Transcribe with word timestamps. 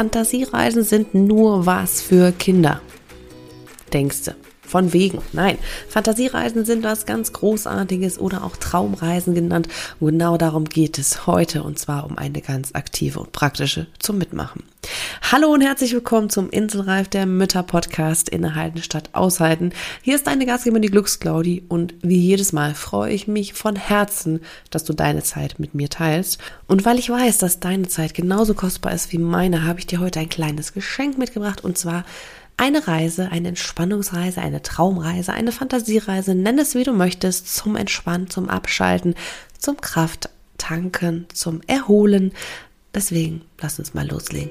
Fantasiereisen 0.00 0.82
sind 0.82 1.14
nur 1.14 1.66
was 1.66 2.00
für 2.00 2.32
Kinder. 2.32 2.80
Denkst 3.92 4.24
du? 4.24 4.34
Von 4.62 4.94
wegen. 4.94 5.20
Nein, 5.34 5.58
Fantasiereisen 5.90 6.64
sind 6.64 6.84
was 6.84 7.04
ganz 7.04 7.34
Großartiges 7.34 8.18
oder 8.18 8.42
auch 8.42 8.56
Traumreisen 8.56 9.34
genannt. 9.34 9.68
Und 9.98 10.12
genau 10.12 10.38
darum 10.38 10.64
geht 10.64 10.96
es 10.98 11.26
heute 11.26 11.62
und 11.62 11.78
zwar 11.78 12.06
um 12.06 12.16
eine 12.16 12.40
ganz 12.40 12.74
aktive 12.74 13.20
und 13.20 13.32
praktische 13.32 13.88
zum 13.98 14.16
Mitmachen. 14.16 14.62
Hallo 15.32 15.52
und 15.52 15.60
herzlich 15.60 15.92
willkommen 15.92 16.28
zum 16.28 16.50
Inselreif 16.50 17.06
der 17.06 17.24
Mütter 17.24 17.62
Podcast 17.62 18.28
Innehalten 18.28 18.82
statt 18.82 19.10
Aushalten. 19.12 19.70
Hier 20.02 20.16
ist 20.16 20.26
deine 20.26 20.44
Gastgeberin 20.44 20.82
die 20.82 20.90
Glücksclaudi 20.90 21.62
und 21.68 21.94
wie 22.02 22.18
jedes 22.18 22.52
Mal 22.52 22.74
freue 22.74 23.12
ich 23.12 23.28
mich 23.28 23.54
von 23.54 23.76
Herzen, 23.76 24.40
dass 24.70 24.82
du 24.82 24.92
deine 24.92 25.22
Zeit 25.22 25.60
mit 25.60 25.72
mir 25.72 25.88
teilst. 25.88 26.40
Und 26.66 26.84
weil 26.84 26.98
ich 26.98 27.10
weiß, 27.10 27.38
dass 27.38 27.60
deine 27.60 27.86
Zeit 27.86 28.12
genauso 28.12 28.54
kostbar 28.54 28.92
ist 28.92 29.12
wie 29.12 29.18
meine, 29.18 29.64
habe 29.64 29.78
ich 29.78 29.86
dir 29.86 30.00
heute 30.00 30.18
ein 30.18 30.28
kleines 30.28 30.72
Geschenk 30.72 31.16
mitgebracht 31.16 31.62
und 31.62 31.78
zwar 31.78 32.04
eine 32.56 32.88
Reise, 32.88 33.28
eine 33.30 33.50
Entspannungsreise, 33.50 34.40
eine 34.40 34.62
Traumreise, 34.62 35.32
eine 35.32 35.52
Fantasiereise, 35.52 36.34
nenn 36.34 36.58
es 36.58 36.74
wie 36.74 36.82
du 36.82 36.92
möchtest, 36.92 37.54
zum 37.54 37.76
Entspannen, 37.76 38.30
zum 38.30 38.48
Abschalten, 38.48 39.14
zum 39.56 39.80
Krafttanken, 39.80 41.28
zum 41.32 41.60
Erholen. 41.68 42.32
Deswegen 42.92 43.42
lass 43.60 43.78
uns 43.78 43.94
mal 43.94 44.08
loslegen. 44.08 44.50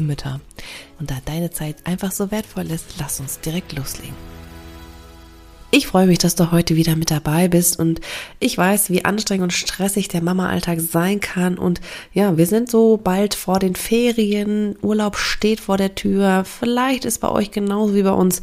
Mütter. 0.01 0.41
Und 0.99 1.11
da 1.11 1.17
deine 1.25 1.51
Zeit 1.51 1.77
einfach 1.85 2.11
so 2.11 2.31
wertvoll 2.31 2.69
ist, 2.69 2.95
lass 2.99 3.19
uns 3.19 3.39
direkt 3.39 3.73
loslegen. 3.73 4.15
Ich 5.73 5.87
freue 5.87 6.05
mich, 6.05 6.17
dass 6.17 6.35
du 6.35 6.51
heute 6.51 6.75
wieder 6.75 6.97
mit 6.97 7.11
dabei 7.11 7.47
bist 7.47 7.79
und 7.79 8.01
ich 8.41 8.57
weiß, 8.57 8.89
wie 8.89 9.05
anstrengend 9.05 9.43
und 9.43 9.53
stressig 9.53 10.09
der 10.09 10.21
Mama-Alltag 10.21 10.81
sein 10.81 11.21
kann 11.21 11.57
und 11.57 11.79
ja, 12.11 12.35
wir 12.35 12.45
sind 12.45 12.69
so 12.69 12.97
bald 12.97 13.35
vor 13.35 13.57
den 13.57 13.75
Ferien, 13.75 14.75
Urlaub 14.81 15.15
steht 15.15 15.61
vor 15.61 15.77
der 15.77 15.95
Tür, 15.95 16.43
vielleicht 16.43 17.05
ist 17.05 17.19
bei 17.19 17.29
euch 17.29 17.51
genauso 17.51 17.95
wie 17.95 18.03
bei 18.03 18.11
uns, 18.11 18.41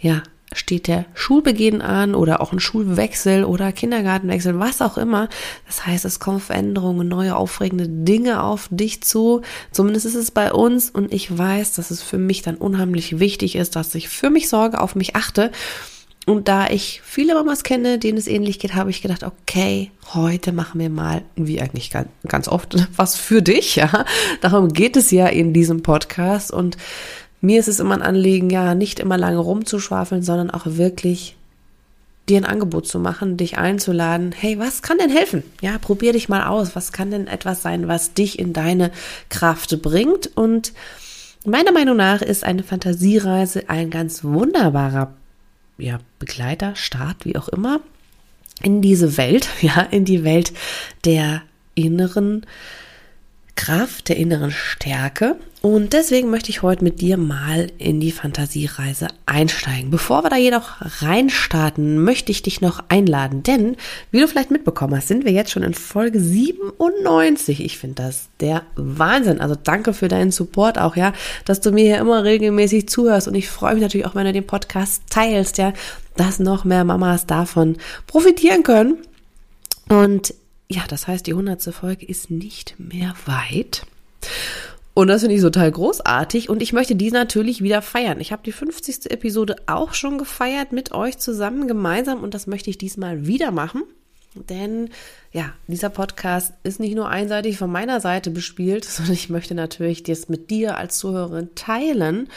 ja, 0.00 0.22
steht 0.52 0.88
der 0.88 1.06
Schulbeginn 1.14 1.80
an 1.80 2.14
oder 2.14 2.40
auch 2.40 2.52
ein 2.52 2.60
Schulwechsel 2.60 3.44
oder 3.44 3.72
Kindergartenwechsel, 3.72 4.58
was 4.58 4.82
auch 4.82 4.98
immer. 4.98 5.28
Das 5.66 5.86
heißt, 5.86 6.04
es 6.04 6.20
kommen 6.20 6.40
Veränderungen, 6.40 7.06
neue 7.06 7.36
aufregende 7.36 7.88
Dinge 7.88 8.42
auf 8.42 8.68
dich 8.70 9.02
zu. 9.02 9.42
Zumindest 9.70 10.06
ist 10.06 10.16
es 10.16 10.30
bei 10.30 10.52
uns 10.52 10.90
und 10.90 11.12
ich 11.12 11.36
weiß, 11.36 11.74
dass 11.74 11.90
es 11.90 12.02
für 12.02 12.18
mich 12.18 12.42
dann 12.42 12.56
unheimlich 12.56 13.18
wichtig 13.18 13.56
ist, 13.56 13.76
dass 13.76 13.94
ich 13.94 14.08
für 14.08 14.30
mich 14.30 14.48
sorge, 14.48 14.80
auf 14.80 14.94
mich 14.94 15.16
achte 15.16 15.50
und 16.26 16.48
da 16.48 16.68
ich 16.68 17.00
viele 17.02 17.34
Mamas 17.34 17.64
kenne, 17.64 17.98
denen 17.98 18.18
es 18.18 18.28
ähnlich 18.28 18.58
geht, 18.58 18.74
habe 18.74 18.90
ich 18.90 19.02
gedacht, 19.02 19.24
okay, 19.24 19.90
heute 20.12 20.52
machen 20.52 20.78
wir 20.78 20.90
mal, 20.90 21.22
wie 21.34 21.60
eigentlich 21.60 21.90
ganz 22.28 22.46
oft, 22.46 22.76
was 22.96 23.16
für 23.16 23.42
dich, 23.42 23.76
ja. 23.76 24.04
Darum 24.40 24.68
geht 24.68 24.96
es 24.96 25.10
ja 25.10 25.26
in 25.26 25.52
diesem 25.52 25.82
Podcast. 25.82 26.52
Und 26.52 26.76
mir 27.40 27.60
ist 27.60 27.68
es 27.68 27.80
immer 27.80 27.94
ein 27.94 28.02
Anliegen, 28.02 28.50
ja, 28.50 28.74
nicht 28.74 29.00
immer 29.00 29.16
lange 29.16 29.38
rumzuschwafeln, 29.38 30.22
sondern 30.22 30.50
auch 30.50 30.66
wirklich 30.66 31.36
dir 32.28 32.38
ein 32.38 32.44
Angebot 32.44 32.86
zu 32.86 32.98
machen, 32.98 33.36
dich 33.36 33.58
einzuladen. 33.58 34.32
Hey, 34.32 34.58
was 34.58 34.82
kann 34.82 34.98
denn 34.98 35.10
helfen? 35.10 35.42
Ja, 35.60 35.78
probier 35.78 36.12
dich 36.12 36.28
mal 36.28 36.46
aus. 36.46 36.76
Was 36.76 36.92
kann 36.92 37.10
denn 37.10 37.26
etwas 37.26 37.62
sein, 37.62 37.88
was 37.88 38.14
dich 38.14 38.38
in 38.38 38.52
deine 38.52 38.92
Kraft 39.28 39.82
bringt? 39.82 40.30
Und 40.36 40.72
meiner 41.44 41.72
Meinung 41.72 41.96
nach 41.96 42.22
ist 42.22 42.44
eine 42.44 42.62
Fantasiereise 42.62 43.68
ein 43.68 43.90
ganz 43.90 44.22
wunderbarer 44.22 45.12
ja, 45.78 45.98
Begleiter, 46.18 46.76
Start, 46.76 47.24
wie 47.24 47.36
auch 47.36 47.48
immer, 47.48 47.80
in 48.62 48.82
diese 48.82 49.16
Welt, 49.16 49.48
ja, 49.60 49.80
in 49.80 50.04
die 50.04 50.24
Welt 50.24 50.52
der 51.04 51.42
inneren 51.74 52.46
Kraft, 53.60 54.08
der 54.08 54.16
inneren 54.16 54.52
Stärke. 54.52 55.36
Und 55.60 55.92
deswegen 55.92 56.30
möchte 56.30 56.48
ich 56.48 56.62
heute 56.62 56.82
mit 56.82 57.02
dir 57.02 57.18
mal 57.18 57.66
in 57.76 58.00
die 58.00 58.10
Fantasiereise 58.10 59.08
einsteigen. 59.26 59.90
Bevor 59.90 60.24
wir 60.24 60.30
da 60.30 60.36
jedoch 60.36 60.76
reinstarten, 61.02 62.02
möchte 62.02 62.32
ich 62.32 62.40
dich 62.40 62.62
noch 62.62 62.82
einladen, 62.88 63.42
denn 63.42 63.76
wie 64.10 64.20
du 64.20 64.26
vielleicht 64.26 64.50
mitbekommen 64.50 64.96
hast, 64.96 65.08
sind 65.08 65.26
wir 65.26 65.32
jetzt 65.32 65.50
schon 65.50 65.62
in 65.62 65.74
Folge 65.74 66.18
97. 66.18 67.62
Ich 67.62 67.76
finde 67.76 68.02
das 68.02 68.30
der 68.40 68.62
Wahnsinn. 68.76 69.42
Also 69.42 69.56
danke 69.62 69.92
für 69.92 70.08
deinen 70.08 70.30
Support 70.30 70.78
auch, 70.78 70.96
ja, 70.96 71.12
dass 71.44 71.60
du 71.60 71.70
mir 71.70 71.84
hier 71.84 71.98
immer 71.98 72.24
regelmäßig 72.24 72.88
zuhörst 72.88 73.28
und 73.28 73.34
ich 73.34 73.50
freue 73.50 73.74
mich 73.74 73.82
natürlich 73.82 74.06
auch, 74.06 74.14
wenn 74.14 74.24
du 74.24 74.32
den 74.32 74.46
Podcast 74.46 75.02
teilst, 75.10 75.58
ja, 75.58 75.74
dass 76.16 76.38
noch 76.38 76.64
mehr 76.64 76.84
Mamas 76.84 77.26
davon 77.26 77.76
profitieren 78.06 78.62
können. 78.62 78.96
Und 79.90 80.32
ja, 80.70 80.84
das 80.86 81.08
heißt, 81.08 81.26
die 81.26 81.34
hundertste 81.34 81.72
Folge 81.72 82.06
ist 82.06 82.30
nicht 82.30 82.76
mehr 82.78 83.14
weit. 83.26 83.84
Und 84.94 85.08
das 85.08 85.22
finde 85.22 85.34
ich 85.34 85.42
total 85.42 85.70
großartig. 85.70 86.48
Und 86.48 86.62
ich 86.62 86.72
möchte 86.72 86.94
die 86.94 87.10
natürlich 87.10 87.60
wieder 87.60 87.82
feiern. 87.82 88.20
Ich 88.20 88.30
habe 88.30 88.42
die 88.44 88.52
50. 88.52 89.10
Episode 89.10 89.56
auch 89.66 89.94
schon 89.94 90.16
gefeiert 90.16 90.70
mit 90.70 90.92
euch 90.92 91.18
zusammen 91.18 91.66
gemeinsam 91.66 92.22
und 92.22 92.34
das 92.34 92.46
möchte 92.46 92.70
ich 92.70 92.78
diesmal 92.78 93.26
wieder 93.26 93.50
machen. 93.50 93.82
Denn 94.34 94.90
ja, 95.32 95.52
dieser 95.66 95.90
Podcast 95.90 96.54
ist 96.62 96.78
nicht 96.78 96.94
nur 96.94 97.08
einseitig 97.08 97.58
von 97.58 97.72
meiner 97.72 98.00
Seite 98.00 98.30
bespielt, 98.30 98.84
sondern 98.88 99.14
ich 99.14 99.28
möchte 99.28 99.56
natürlich 99.56 100.04
das 100.04 100.28
mit 100.28 100.50
dir 100.50 100.76
als 100.76 100.98
Zuhörerin 100.98 101.50
teilen. 101.56 102.28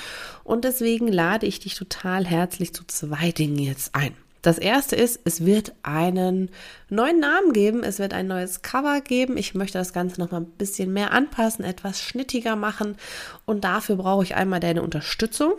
Und 0.43 0.65
deswegen 0.65 1.07
lade 1.07 1.45
ich 1.45 1.59
dich 1.59 1.75
total 1.75 2.25
herzlich 2.25 2.73
zu 2.73 2.83
zwei 2.87 3.31
Dingen 3.31 3.59
jetzt 3.59 3.93
ein. 3.93 4.15
Das 4.43 4.57
erste 4.57 4.97
ist, 4.97 5.21
es 5.23 5.45
wird 5.45 5.71
einen 5.83 6.51
neuen 6.89 7.19
Namen 7.19 7.53
geben, 7.53 7.81
es 7.81 7.97
wird 7.97 8.13
ein 8.13 8.27
neues 8.27 8.61
Cover 8.61 8.99
geben. 8.99 9.37
Ich 9.37 9.55
möchte 9.55 9.77
das 9.77 9.93
Ganze 9.93 10.19
noch 10.19 10.31
mal 10.31 10.41
ein 10.41 10.45
bisschen 10.45 10.91
mehr 10.91 11.11
anpassen, 11.11 11.63
etwas 11.63 12.01
schnittiger 12.01 12.57
machen 12.57 12.97
und 13.45 13.63
dafür 13.63 13.95
brauche 13.95 14.23
ich 14.23 14.35
einmal 14.35 14.59
deine 14.59 14.83
Unterstützung. 14.83 15.53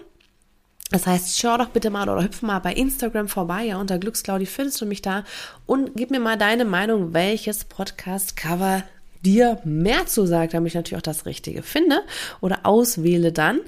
Das 0.91 1.07
heißt, 1.07 1.41
schau 1.41 1.57
doch 1.57 1.71
bitte 1.71 1.89
mal 1.89 2.09
oder 2.11 2.23
hüpf 2.23 2.43
mal 2.43 2.59
bei 2.59 2.75
Instagram 2.75 3.27
vorbei, 3.29 3.65
ja, 3.65 3.79
unter 3.79 3.99
Glücksclaudi 3.99 4.45
findest 4.45 4.83
du 4.83 4.87
mich 4.87 5.01
da 5.01 5.25
und 5.65 5.93
gib 5.97 6.11
mir 6.11 6.21
mal 6.21 6.37
deine 6.37 6.67
Meinung, 6.67 7.15
welches 7.15 7.65
Podcast-Cover 7.65 8.85
dir 9.23 9.59
mehr 9.65 10.07
zusagt, 10.07 10.53
damit 10.53 10.69
ich 10.69 10.75
natürlich 10.75 10.99
auch 10.99 11.03
das 11.03 11.25
Richtige 11.25 11.63
finde 11.63 12.03
oder 12.43 12.61
auswähle 12.65 13.33
dann. 13.33 13.61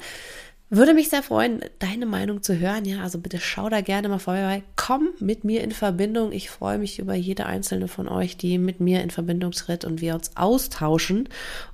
Würde 0.68 0.94
mich 0.94 1.10
sehr 1.10 1.22
freuen, 1.22 1.60
deine 1.78 2.06
Meinung 2.06 2.42
zu 2.42 2.58
hören. 2.58 2.84
Ja, 2.84 3.02
also 3.02 3.18
bitte 3.18 3.38
schau 3.38 3.68
da 3.68 3.82
gerne 3.82 4.08
mal 4.08 4.18
vorbei. 4.18 4.64
Komm 4.74 5.10
mit 5.20 5.44
mir 5.44 5.62
in 5.62 5.70
Verbindung. 5.70 6.32
Ich 6.32 6.50
freue 6.50 6.78
mich 6.78 6.98
über 6.98 7.14
jede 7.14 7.46
einzelne 7.46 7.86
von 7.86 8.08
euch, 8.08 8.36
die 8.36 8.58
mit 8.58 8.80
mir 8.80 9.00
in 9.02 9.10
Verbindung 9.10 9.52
tritt 9.52 9.84
und 9.84 10.00
wir 10.00 10.14
uns 10.14 10.36
austauschen. 10.36 11.28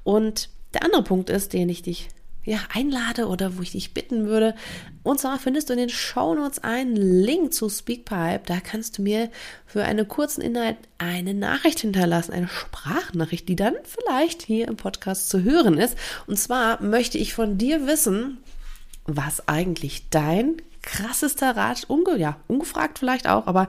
Und 0.04 0.50
der 0.74 0.84
andere 0.84 1.04
Punkt 1.04 1.30
ist, 1.30 1.54
den 1.54 1.70
ich 1.70 1.80
dich 1.80 2.10
ja, 2.44 2.58
einlade 2.74 3.28
oder 3.28 3.56
wo 3.56 3.62
ich 3.62 3.72
dich 3.72 3.94
bitten 3.94 4.26
würde. 4.26 4.54
Und 5.04 5.20
zwar 5.20 5.38
findest 5.38 5.68
du 5.68 5.74
in 5.74 5.78
den 5.78 5.88
Show 5.88 6.34
Notes 6.34 6.62
einen 6.62 6.96
Link 6.96 7.54
zu 7.54 7.68
Speakpipe. 7.68 8.42
Da 8.46 8.60
kannst 8.60 8.98
du 8.98 9.02
mir 9.02 9.30
für 9.64 9.84
einen 9.84 10.08
kurzen 10.08 10.42
Inhalt 10.42 10.76
eine 10.98 11.34
Nachricht 11.34 11.80
hinterlassen, 11.80 12.32
eine 12.32 12.48
Sprachnachricht, 12.48 13.48
die 13.48 13.56
dann 13.56 13.74
vielleicht 13.84 14.42
hier 14.42 14.68
im 14.68 14.76
Podcast 14.76 15.30
zu 15.30 15.42
hören 15.42 15.78
ist. 15.78 15.96
Und 16.26 16.38
zwar 16.38 16.82
möchte 16.82 17.16
ich 17.16 17.32
von 17.32 17.58
dir 17.58 17.86
wissen, 17.86 18.38
was 19.16 19.48
eigentlich 19.48 20.08
dein 20.10 20.56
krassester 20.82 21.56
Ratschlag, 21.56 21.90
unge, 21.90 22.18
ja, 22.18 22.36
ungefragt 22.48 22.98
vielleicht 22.98 23.28
auch, 23.28 23.46
aber 23.46 23.68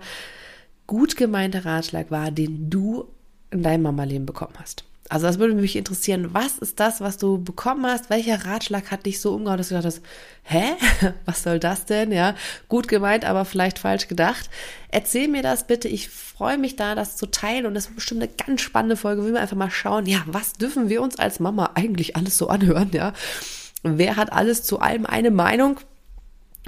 gut 0.88 1.16
gemeinter 1.16 1.66
Ratschlag 1.66 2.12
war, 2.12 2.31
den 2.31 2.69
du 2.69 3.06
in 3.51 3.63
deinem 3.63 3.84
Mama-Leben 3.84 4.25
bekommen 4.25 4.54
hast. 4.60 4.84
Also 5.10 5.28
das 5.28 5.38
würde 5.38 5.54
mich 5.54 5.75
interessieren, 5.75 6.34
was 6.34 6.57
ist 6.57 6.80
das, 6.80 7.01
was 7.01 7.18
du 7.18 7.38
bekommen 7.38 7.86
hast? 7.86 8.10
Welcher 8.10 8.45
Ratschlag 8.45 8.90
hat 8.90 9.06
dich 9.06 9.19
so 9.19 9.36
umgehauen, 9.36 9.57
dass 9.57 9.68
du 9.69 9.75
gedacht 9.75 9.94
hast, 9.94 10.01
hä? 10.44 10.63
Was 11.25 11.44
soll 11.44 11.60
das 11.60 11.86
denn? 11.86 12.12
Ja, 12.12 12.36
gut 12.68 12.88
gemeint, 12.88 13.25
aber 13.25 13.45
vielleicht 13.45 13.80
falsch 13.80 14.07
gedacht. 14.07 14.50
Erzähl 14.90 15.28
mir 15.28 15.44
das 15.44 15.68
bitte. 15.68 15.88
Ich 15.88 16.10
freue 16.10 16.57
mich 16.57 16.78
da, 16.78 16.95
das 16.95 17.18
zu 17.18 17.28
teilen 17.28 17.66
und 17.66 17.75
das 17.75 17.88
ist 17.88 17.95
bestimmt 17.95 18.24
eine 18.24 18.31
ganz 18.31 18.62
spannende 18.62 18.95
Folge. 18.95 19.24
Will 19.24 19.34
wir 19.34 19.42
einfach 19.42 19.57
mal 19.57 19.69
schauen, 19.69 20.06
ja, 20.06 20.24
was 20.25 20.54
dürfen 20.54 20.90
wir 20.90 21.01
uns 21.01 21.19
als 21.19 21.40
Mama 21.40 21.72
eigentlich 21.75 22.16
alles 22.16 22.38
so 22.38 22.48
anhören? 22.48 22.90
Ja, 22.94 23.13
wer 23.83 24.15
hat 24.15 24.31
alles 24.33 24.63
zu 24.63 24.80
allem 24.80 25.06
eine 25.06 25.31
Meinung 25.31 25.80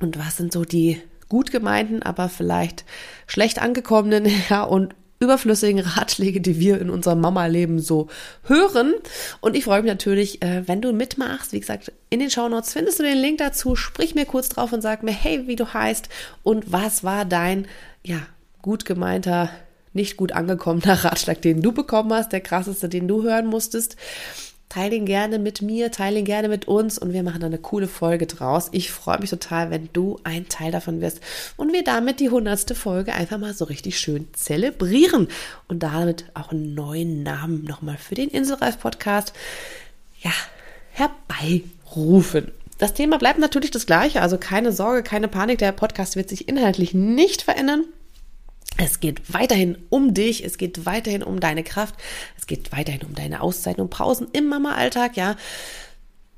und 0.01 0.19
was 0.19 0.37
sind 0.37 0.51
so 0.51 0.65
die 0.65 1.01
gut 1.29 1.51
gemeinten, 1.51 2.03
aber 2.03 2.29
vielleicht 2.29 2.85
schlecht 3.27 3.61
angekommenen, 3.61 4.29
ja, 4.49 4.63
und 4.63 4.95
überflüssigen 5.19 5.79
Ratschläge, 5.79 6.41
die 6.41 6.59
wir 6.59 6.79
in 6.79 6.89
unserem 6.89 7.21
Mama-Leben 7.21 7.79
so 7.79 8.09
hören. 8.43 8.93
Und 9.39 9.55
ich 9.55 9.63
freue 9.63 9.81
mich 9.81 9.89
natürlich, 9.89 10.41
äh, 10.41 10.67
wenn 10.67 10.81
du 10.81 10.91
mitmachst. 10.91 11.53
Wie 11.53 11.59
gesagt, 11.59 11.91
in 12.09 12.19
den 12.19 12.29
Shownotes 12.29 12.73
findest 12.73 12.99
du 12.99 13.03
den 13.03 13.17
Link 13.17 13.37
dazu. 13.37 13.75
Sprich 13.75 14.13
mir 14.13 14.25
kurz 14.25 14.49
drauf 14.49 14.73
und 14.73 14.81
sag 14.81 15.03
mir, 15.03 15.13
hey, 15.13 15.47
wie 15.47 15.55
du 15.55 15.73
heißt 15.73 16.09
und 16.43 16.71
was 16.71 17.03
war 17.03 17.23
dein, 17.23 17.67
ja, 18.03 18.19
gut 18.61 18.85
gemeinter, 18.85 19.49
nicht 19.93 20.17
gut 20.17 20.33
angekommener 20.33 20.93
Ratschlag, 21.05 21.41
den 21.41 21.61
du 21.61 21.71
bekommen 21.71 22.13
hast, 22.13 22.33
der 22.33 22.41
krasseste, 22.41 22.89
den 22.89 23.07
du 23.07 23.23
hören 23.23 23.45
musstest. 23.45 23.95
Teile 24.75 24.97
ihn 24.97 25.05
gerne 25.05 25.39
mit 25.39 25.61
mir, 25.61 25.89
teile 25.89 26.19
ihn 26.19 26.25
gerne 26.25 26.49
mit 26.49 26.67
uns 26.67 26.97
und 26.97 27.13
wir 27.13 27.23
machen 27.23 27.39
da 27.39 27.47
eine 27.47 27.59
coole 27.59 27.87
Folge 27.87 28.27
draus. 28.27 28.67
Ich 28.73 28.91
freue 28.91 29.21
mich 29.21 29.29
total, 29.29 29.71
wenn 29.71 29.87
du 29.93 30.19
ein 30.25 30.49
Teil 30.49 30.69
davon 30.73 30.99
wirst 30.99 31.21
und 31.55 31.71
wir 31.71 31.81
damit 31.81 32.19
die 32.19 32.29
hundertste 32.29 32.75
Folge 32.75 33.13
einfach 33.13 33.37
mal 33.37 33.53
so 33.53 33.63
richtig 33.63 33.97
schön 33.97 34.27
zelebrieren 34.33 35.29
und 35.69 35.81
damit 35.81 36.25
auch 36.33 36.51
einen 36.51 36.73
neuen 36.73 37.23
Namen 37.23 37.63
nochmal 37.63 37.95
für 37.95 38.15
den 38.15 38.27
Inselreif-Podcast, 38.27 39.31
ja, 40.19 40.33
herbeirufen. 40.91 42.51
Das 42.77 42.93
Thema 42.93 43.17
bleibt 43.17 43.39
natürlich 43.39 43.71
das 43.71 43.85
gleiche, 43.85 44.21
also 44.21 44.37
keine 44.37 44.73
Sorge, 44.73 45.03
keine 45.03 45.29
Panik, 45.29 45.59
der 45.59 45.71
Podcast 45.71 46.17
wird 46.17 46.27
sich 46.27 46.49
inhaltlich 46.49 46.93
nicht 46.93 47.43
verändern. 47.43 47.85
Es 48.77 48.99
geht 48.99 49.33
weiterhin 49.33 49.77
um 49.89 50.13
dich, 50.13 50.43
es 50.43 50.57
geht 50.57 50.85
weiterhin 50.85 51.23
um 51.23 51.39
deine 51.39 51.63
Kraft, 51.63 51.95
es 52.37 52.45
geht 52.45 52.71
weiterhin 52.71 53.03
um 53.03 53.15
deine 53.15 53.41
Auszeiten 53.41 53.81
und 53.81 53.89
Pausen 53.89 54.27
im 54.33 54.47
Mama-Alltag, 54.47 55.15
ja. 55.15 55.37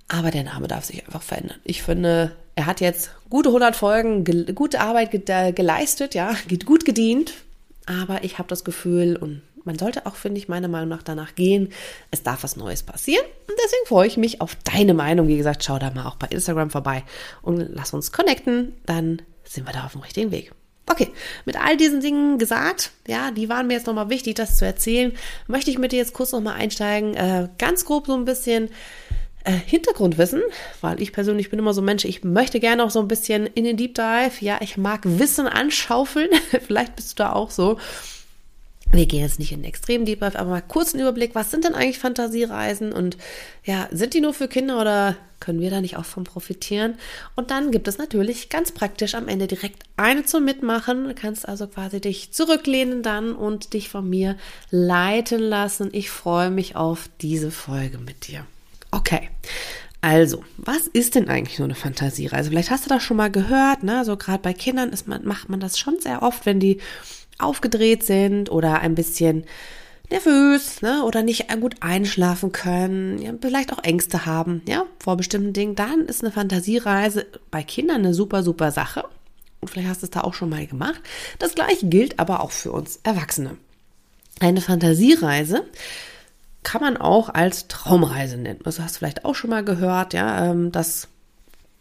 Aber 0.07 0.31
der 0.31 0.43
Name 0.43 0.67
darf 0.67 0.85
sich 0.85 1.05
einfach 1.05 1.23
verändern. 1.23 1.59
Ich 1.63 1.81
finde, 1.81 2.35
er 2.55 2.65
hat 2.65 2.79
jetzt 2.79 3.11
gute 3.29 3.49
100 3.49 3.75
Folgen, 3.75 4.23
ge 4.23 4.53
gute 4.53 4.79
Arbeit 4.79 5.11
ge 5.11 5.51
geleistet, 5.51 6.15
ja, 6.15 6.35
geht 6.47 6.65
gut 6.65 6.85
gedient. 6.85 7.33
Aber 7.85 8.23
ich 8.23 8.37
habe 8.37 8.49
das 8.49 8.63
Gefühl, 8.63 9.15
und 9.15 9.41
man 9.63 9.77
sollte 9.77 10.05
auch, 10.05 10.15
finde 10.15 10.39
ich, 10.39 10.47
meiner 10.47 10.67
Meinung 10.67 10.89
nach 10.89 11.03
danach 11.03 11.35
gehen, 11.35 11.69
es 12.11 12.23
darf 12.23 12.43
was 12.43 12.55
Neues 12.55 12.83
passieren. 12.83 13.25
Und 13.47 13.55
deswegen 13.63 13.85
freue 13.87 14.07
ich 14.07 14.17
mich 14.17 14.41
auf 14.41 14.55
deine 14.63 14.93
Meinung. 14.93 15.27
Wie 15.27 15.37
gesagt, 15.37 15.63
schau 15.63 15.79
da 15.79 15.89
mal 15.91 16.05
auch 16.05 16.15
bei 16.15 16.27
Instagram 16.27 16.69
vorbei 16.69 17.03
und 17.41 17.59
lass 17.73 17.93
uns 17.93 18.11
connecten. 18.11 18.73
Dann 18.85 19.21
sind 19.43 19.67
wir 19.67 19.73
da 19.73 19.85
auf 19.85 19.93
dem 19.93 20.01
richtigen 20.01 20.31
Weg. 20.31 20.51
Okay, 20.89 21.11
mit 21.45 21.57
all 21.61 21.75
diesen 21.75 21.99
Dingen 21.99 22.37
gesagt, 22.37 22.91
ja, 23.07 23.31
die 23.31 23.49
waren 23.49 23.67
mir 23.67 23.73
jetzt 23.73 23.87
nochmal 23.87 24.09
wichtig, 24.09 24.35
das 24.35 24.57
zu 24.57 24.65
erzählen, 24.65 25.11
möchte 25.47 25.69
ich 25.69 25.77
mit 25.77 25.91
dir 25.91 25.97
jetzt 25.97 26.13
kurz 26.13 26.31
nochmal 26.31 26.55
einsteigen, 26.55 27.13
äh, 27.13 27.49
ganz 27.57 27.83
grob 27.83 28.07
so 28.07 28.13
ein 28.13 28.23
bisschen 28.23 28.69
äh, 29.43 29.51
Hintergrundwissen, 29.51 30.41
weil 30.79 31.01
ich 31.01 31.11
persönlich 31.11 31.49
bin 31.49 31.59
immer 31.59 31.73
so 31.73 31.81
ein 31.81 31.85
Mensch, 31.85 32.05
ich 32.05 32.23
möchte 32.23 32.61
gerne 32.61 32.83
auch 32.83 32.89
so 32.89 32.99
ein 32.99 33.07
bisschen 33.09 33.47
in 33.47 33.65
den 33.65 33.75
Deep 33.75 33.95
Dive, 33.95 34.31
ja, 34.39 34.59
ich 34.61 34.77
mag 34.77 35.01
Wissen 35.03 35.47
anschaufeln, 35.47 36.29
vielleicht 36.65 36.95
bist 36.95 37.11
du 37.11 37.23
da 37.23 37.33
auch 37.33 37.51
so 37.51 37.77
wir 38.91 39.05
gehen 39.05 39.21
jetzt 39.21 39.39
nicht 39.39 39.51
in 39.51 39.61
den 39.61 39.69
extremen 39.69 40.05
Deep 40.05 40.21
Dive, 40.21 40.39
aber 40.39 40.49
mal 40.49 40.61
kurz 40.61 40.93
einen 40.93 41.01
Überblick, 41.01 41.35
was 41.35 41.51
sind 41.51 41.65
denn 41.65 41.75
eigentlich 41.75 41.99
Fantasiereisen 41.99 42.93
und 42.93 43.17
ja, 43.63 43.87
sind 43.91 44.13
die 44.13 44.21
nur 44.21 44.33
für 44.33 44.47
Kinder 44.47 44.79
oder 44.79 45.15
können 45.39 45.61
wir 45.61 45.69
da 45.69 45.81
nicht 45.81 45.97
auch 45.97 46.05
von 46.05 46.23
profitieren? 46.23 46.95
Und 47.35 47.51
dann 47.51 47.71
gibt 47.71 47.87
es 47.87 47.97
natürlich 47.97 48.49
ganz 48.49 48.71
praktisch 48.71 49.13
am 49.13 49.27
Ende 49.27 49.47
direkt 49.47 49.83
eine 49.95 50.25
zum 50.25 50.45
Mitmachen. 50.45 51.05
Du 51.05 51.13
kannst 51.13 51.47
also 51.47 51.67
quasi 51.67 52.01
dich 52.01 52.31
zurücklehnen 52.31 53.03
dann 53.03 53.33
und 53.33 53.73
dich 53.73 53.89
von 53.89 54.09
mir 54.09 54.35
leiten 54.71 55.41
lassen. 55.41 55.89
Ich 55.91 56.09
freue 56.09 56.49
mich 56.49 56.75
auf 56.75 57.09
diese 57.21 57.51
Folge 57.51 57.99
mit 57.99 58.27
dir. 58.27 58.45
Okay. 58.91 59.29
Also, 60.01 60.43
was 60.57 60.87
ist 60.87 61.15
denn 61.15 61.27
eigentlich 61.27 61.59
nur 61.59 61.67
eine 61.67 61.75
Fantasiereise? 61.75 62.49
Vielleicht 62.49 62.69
hast 62.69 62.85
du 62.85 62.89
das 62.89 63.03
schon 63.03 63.17
mal 63.17 63.31
gehört, 63.31 63.83
ne? 63.83 64.05
So 64.05 64.15
gerade 64.15 64.41
bei 64.41 64.53
Kindern 64.53 64.89
ist 64.89 65.07
man, 65.07 65.25
macht 65.25 65.49
man 65.49 65.59
das 65.59 65.77
schon 65.77 65.99
sehr 65.99 66.21
oft, 66.21 66.45
wenn 66.45 66.59
die 66.59 66.79
aufgedreht 67.39 68.03
sind 68.03 68.51
oder 68.51 68.79
ein 68.79 68.95
bisschen 68.95 69.45
nervös 70.09 70.81
ne, 70.81 71.03
oder 71.03 71.21
nicht 71.21 71.47
gut 71.59 71.75
einschlafen 71.81 72.51
können, 72.51 73.21
ja, 73.21 73.33
vielleicht 73.41 73.73
auch 73.73 73.83
Ängste 73.83 74.25
haben 74.25 74.61
ja, 74.67 74.85
vor 74.99 75.17
bestimmten 75.17 75.53
Dingen, 75.53 75.75
dann 75.75 76.05
ist 76.05 76.23
eine 76.23 76.31
Fantasiereise 76.31 77.25
bei 77.51 77.63
Kindern 77.63 77.97
eine 77.97 78.13
super, 78.13 78.43
super 78.43 78.71
Sache. 78.71 79.03
Und 79.59 79.69
vielleicht 79.69 79.89
hast 79.89 80.01
du 80.03 80.05
es 80.05 80.11
da 80.11 80.21
auch 80.21 80.33
schon 80.33 80.49
mal 80.49 80.65
gemacht. 80.67 81.01
Das 81.39 81.55
gleiche 81.55 81.87
gilt 81.87 82.19
aber 82.19 82.41
auch 82.41 82.51
für 82.51 82.71
uns 82.71 82.99
Erwachsene. 83.03 83.57
Eine 84.39 84.61
Fantasiereise 84.61 85.65
kann 86.63 86.81
man 86.81 86.97
auch 86.97 87.29
als 87.29 87.67
Traumreise 87.67 88.37
nennen. 88.37 88.59
Also 88.63 88.83
hast 88.83 88.95
du 88.95 88.99
vielleicht 88.99 89.25
auch 89.25 89.35
schon 89.35 89.49
mal 89.49 89.63
gehört, 89.63 90.13
ja, 90.13 90.51
ähm, 90.51 90.71
das 90.71 91.07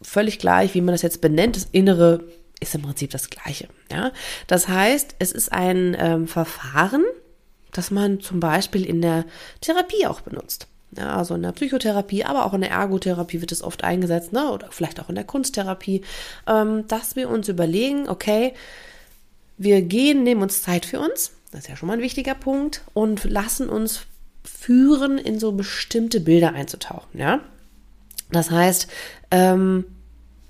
völlig 0.01 0.39
gleich, 0.39 0.73
wie 0.73 0.81
man 0.81 0.93
das 0.93 1.01
jetzt 1.01 1.21
benennt, 1.21 1.55
das 1.55 1.67
innere 1.71 2.23
ist 2.59 2.75
im 2.75 2.81
Prinzip 2.81 3.11
das 3.11 3.29
Gleiche. 3.29 3.67
Ja? 3.91 4.11
Das 4.47 4.67
heißt, 4.67 5.15
es 5.19 5.31
ist 5.31 5.51
ein 5.51 5.95
ähm, 5.99 6.27
Verfahren, 6.27 7.03
das 7.71 7.91
man 7.91 8.19
zum 8.19 8.39
Beispiel 8.39 8.85
in 8.85 9.01
der 9.01 9.25
Therapie 9.61 10.07
auch 10.07 10.21
benutzt. 10.21 10.67
Ja, 10.97 11.17
also 11.17 11.35
in 11.35 11.43
der 11.43 11.51
Psychotherapie, 11.51 12.23
aber 12.23 12.45
auch 12.45 12.53
in 12.53 12.61
der 12.61 12.71
Ergotherapie 12.71 13.41
wird 13.41 13.51
es 13.51 13.61
oft 13.61 13.83
eingesetzt, 13.83 14.31
ne? 14.31 14.49
oder 14.51 14.69
vielleicht 14.71 15.01
auch 15.01 15.09
in 15.09 15.15
der 15.15 15.25
Kunsttherapie, 15.25 16.01
ähm, 16.47 16.87
dass 16.87 17.15
wir 17.17 17.29
uns 17.29 17.49
überlegen, 17.49 18.07
okay, 18.07 18.53
wir 19.57 19.81
gehen, 19.81 20.23
nehmen 20.23 20.41
uns 20.41 20.61
Zeit 20.61 20.85
für 20.85 20.99
uns, 20.99 21.33
das 21.51 21.61
ist 21.61 21.67
ja 21.69 21.75
schon 21.75 21.87
mal 21.87 21.93
ein 21.93 22.01
wichtiger 22.01 22.35
Punkt, 22.35 22.83
und 22.93 23.25
lassen 23.25 23.67
uns 23.67 24.01
führen, 24.45 25.17
in 25.17 25.39
so 25.39 25.51
bestimmte 25.51 26.21
Bilder 26.21 26.53
einzutauchen. 26.53 27.19
Ja? 27.19 27.41
Das 28.31 28.49
heißt, 28.49 28.87
ähm, 29.31 29.85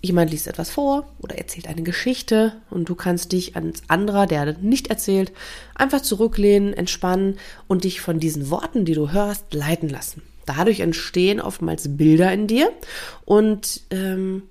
jemand 0.02 0.32
liest 0.32 0.48
etwas 0.48 0.70
vor 0.70 1.08
oder 1.20 1.38
erzählt 1.38 1.68
eine 1.68 1.84
Geschichte 1.84 2.54
und 2.70 2.88
du 2.90 2.96
kannst 2.96 3.32
dich 3.32 3.56
ans 3.56 3.82
anderer, 3.88 4.28
der 4.28 4.58
nicht 4.60 4.88
erzählt, 4.88 5.32
einfach 5.76 6.02
zurücklehnen, 6.02 6.74
entspannen 6.74 7.38
und 7.68 7.84
dich 7.84 8.02
von 8.02 8.20
diesen 8.20 8.50
Worten, 8.50 8.86
die 8.86 8.94
du 8.94 9.12
hörst, 9.12 9.54
leiten 9.54 9.90
lassen. 9.90 10.22
Dadurch 10.46 10.80
entstehen 10.80 11.42
oftmals 11.42 11.98
Bilder 11.98 12.32
in 12.32 12.48
dir 12.48 12.72
und 13.26 13.82
ähm, 13.92 14.44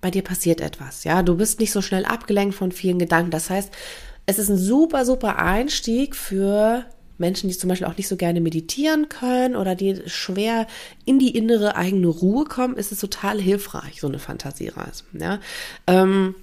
bei 0.00 0.10
dir 0.10 0.22
passiert 0.22 0.60
etwas. 0.60 1.02
Ja, 1.04 1.22
du 1.22 1.36
bist 1.36 1.58
nicht 1.58 1.72
so 1.72 1.82
schnell 1.82 2.04
abgelenkt 2.04 2.54
von 2.54 2.70
vielen 2.70 3.00
Gedanken. 3.00 3.32
Das 3.32 3.50
heißt, 3.50 3.72
es 4.26 4.38
ist 4.38 4.48
ein 4.48 4.58
super, 4.58 5.04
super 5.04 5.38
Einstieg 5.38 6.14
für 6.14 6.84
Menschen, 7.18 7.48
die 7.48 7.56
zum 7.56 7.68
Beispiel 7.68 7.86
auch 7.86 7.96
nicht 7.96 8.08
so 8.08 8.16
gerne 8.16 8.40
meditieren 8.40 9.08
können 9.08 9.56
oder 9.56 9.74
die 9.74 10.02
schwer 10.06 10.66
in 11.04 11.18
die 11.18 11.36
innere 11.36 11.76
eigene 11.76 12.08
Ruhe 12.08 12.44
kommen, 12.44 12.76
ist 12.76 12.92
es 12.92 13.00
total 13.00 13.40
hilfreich, 13.40 14.00
so 14.00 14.06
eine 14.06 14.18
Fantasiereise. 14.18 15.04
Ja? 15.12 15.40
Ähm, 15.86 16.34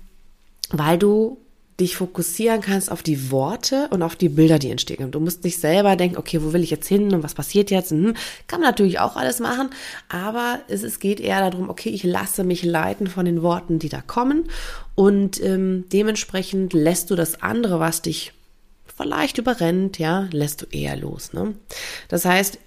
weil 0.70 0.98
du 0.98 1.38
dich 1.80 1.98
fokussieren 1.98 2.62
kannst 2.62 2.90
auf 2.90 3.04
die 3.04 3.32
Worte 3.32 3.90
und 3.90 4.02
auf 4.02 4.16
die 4.16 4.30
Bilder, 4.30 4.60
die 4.60 4.72
entstehen. 4.72 5.12
Du 5.12 5.20
musst 5.20 5.44
nicht 5.44 5.60
selber 5.60 5.98
denken, 5.98 6.18
okay, 6.18 6.42
wo 6.42 6.54
will 6.54 6.64
ich 6.64 6.70
jetzt 6.70 6.88
hin 6.88 7.14
und 7.14 7.22
was 7.22 7.34
passiert 7.34 7.70
jetzt? 7.70 7.92
Hm, 7.92 8.14
kann 8.48 8.62
man 8.62 8.70
natürlich 8.70 9.00
auch 9.00 9.18
alles 9.18 9.40
machen, 9.40 9.70
aber 10.08 10.60
es, 10.70 10.84
es 10.84 11.00
geht 11.00 11.20
eher 11.20 11.50
darum, 11.50 11.70
okay, 11.70 11.90
ich 11.90 12.04
lasse 12.04 12.46
mich 12.46 12.64
leiten 12.64 13.08
von 13.08 13.26
den 13.26 13.42
Worten, 13.42 13.78
die 13.80 13.90
da 13.90 14.00
kommen 14.00 14.46
und 14.96 15.44
ähm, 15.44 15.84
dementsprechend 15.92 16.72
lässt 16.72 17.12
du 17.12 17.16
das 17.16 17.42
andere, 17.42 17.82
was 17.82 18.02
dich 18.02 18.32
vielleicht 18.96 19.38
überrennt, 19.38 20.00
ja, 20.00 20.28
lässt 20.32 20.62
du 20.62 20.66
eher 20.72 20.96
los. 20.96 21.34
Ne? 21.34 21.56
Das 22.08 22.26
heißt, 22.26 22.60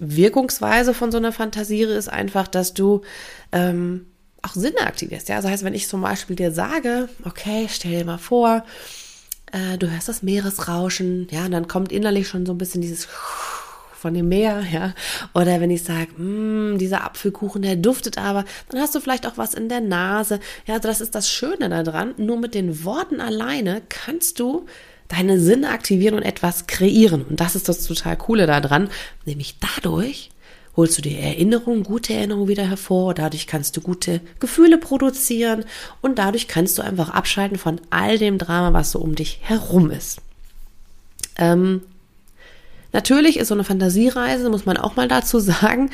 Wirkungsweise 0.00 0.94
von 0.94 1.12
so 1.12 1.18
einer 1.18 1.30
Fantasiere 1.30 1.92
ist 1.92 2.08
einfach, 2.08 2.48
dass 2.48 2.72
du 2.72 3.02
ähm, 3.52 4.06
auch 4.40 4.54
Sinne 4.54 4.80
aktivierst. 4.80 5.28
Ja, 5.28 5.36
das 5.36 5.50
heißt, 5.50 5.62
wenn 5.62 5.74
ich 5.74 5.88
zum 5.88 6.00
Beispiel 6.00 6.36
dir 6.36 6.52
sage, 6.52 7.10
okay, 7.24 7.68
stell 7.70 7.90
dir 7.90 8.04
mal 8.06 8.16
vor, 8.16 8.64
äh, 9.52 9.76
du 9.76 9.90
hörst 9.90 10.08
das 10.08 10.22
Meeresrauschen, 10.22 11.28
ja, 11.30 11.44
und 11.44 11.50
dann 11.50 11.68
kommt 11.68 11.92
innerlich 11.92 12.28
schon 12.28 12.46
so 12.46 12.52
ein 12.52 12.58
bisschen 12.58 12.80
dieses 12.80 13.08
von 13.92 14.14
dem 14.14 14.28
Meer, 14.28 14.62
ja. 14.72 14.94
Oder 15.34 15.60
wenn 15.60 15.70
ich 15.70 15.84
sage, 15.84 16.08
hm, 16.16 16.78
dieser 16.78 17.04
Apfelkuchen, 17.04 17.60
der 17.60 17.76
duftet 17.76 18.16
aber, 18.16 18.46
dann 18.70 18.80
hast 18.80 18.94
du 18.94 19.00
vielleicht 19.00 19.26
auch 19.26 19.36
was 19.36 19.52
in 19.52 19.68
der 19.68 19.82
Nase. 19.82 20.40
Ja, 20.66 20.76
also 20.76 20.88
das 20.88 21.02
ist 21.02 21.14
das 21.14 21.30
Schöne 21.30 21.68
daran. 21.68 22.14
Nur 22.16 22.38
mit 22.38 22.54
den 22.54 22.84
Worten 22.84 23.20
alleine 23.20 23.82
kannst 23.90 24.40
du 24.40 24.64
deine 25.10 25.38
Sinne 25.40 25.70
aktivieren 25.70 26.14
und 26.14 26.22
etwas 26.22 26.66
kreieren. 26.66 27.24
Und 27.28 27.40
das 27.40 27.56
ist 27.56 27.68
das 27.68 27.86
total 27.86 28.16
Coole 28.16 28.46
daran. 28.46 28.88
Nämlich 29.26 29.56
dadurch 29.60 30.30
holst 30.76 30.96
du 30.96 31.02
dir 31.02 31.18
Erinnerungen, 31.18 31.82
gute 31.82 32.14
Erinnerungen 32.14 32.48
wieder 32.48 32.66
hervor. 32.66 33.12
Dadurch 33.12 33.46
kannst 33.46 33.76
du 33.76 33.80
gute 33.80 34.20
Gefühle 34.38 34.78
produzieren 34.78 35.64
und 36.00 36.18
dadurch 36.18 36.48
kannst 36.48 36.78
du 36.78 36.82
einfach 36.82 37.10
abschalten 37.10 37.58
von 37.58 37.80
all 37.90 38.18
dem 38.18 38.38
Drama, 38.38 38.72
was 38.72 38.92
so 38.92 39.00
um 39.00 39.14
dich 39.14 39.40
herum 39.42 39.90
ist. 39.90 40.20
Ähm, 41.36 41.82
natürlich 42.92 43.38
ist 43.38 43.48
so 43.48 43.54
eine 43.54 43.64
Fantasiereise, 43.64 44.48
muss 44.48 44.64
man 44.64 44.76
auch 44.76 44.96
mal 44.96 45.08
dazu 45.08 45.40
sagen, 45.40 45.90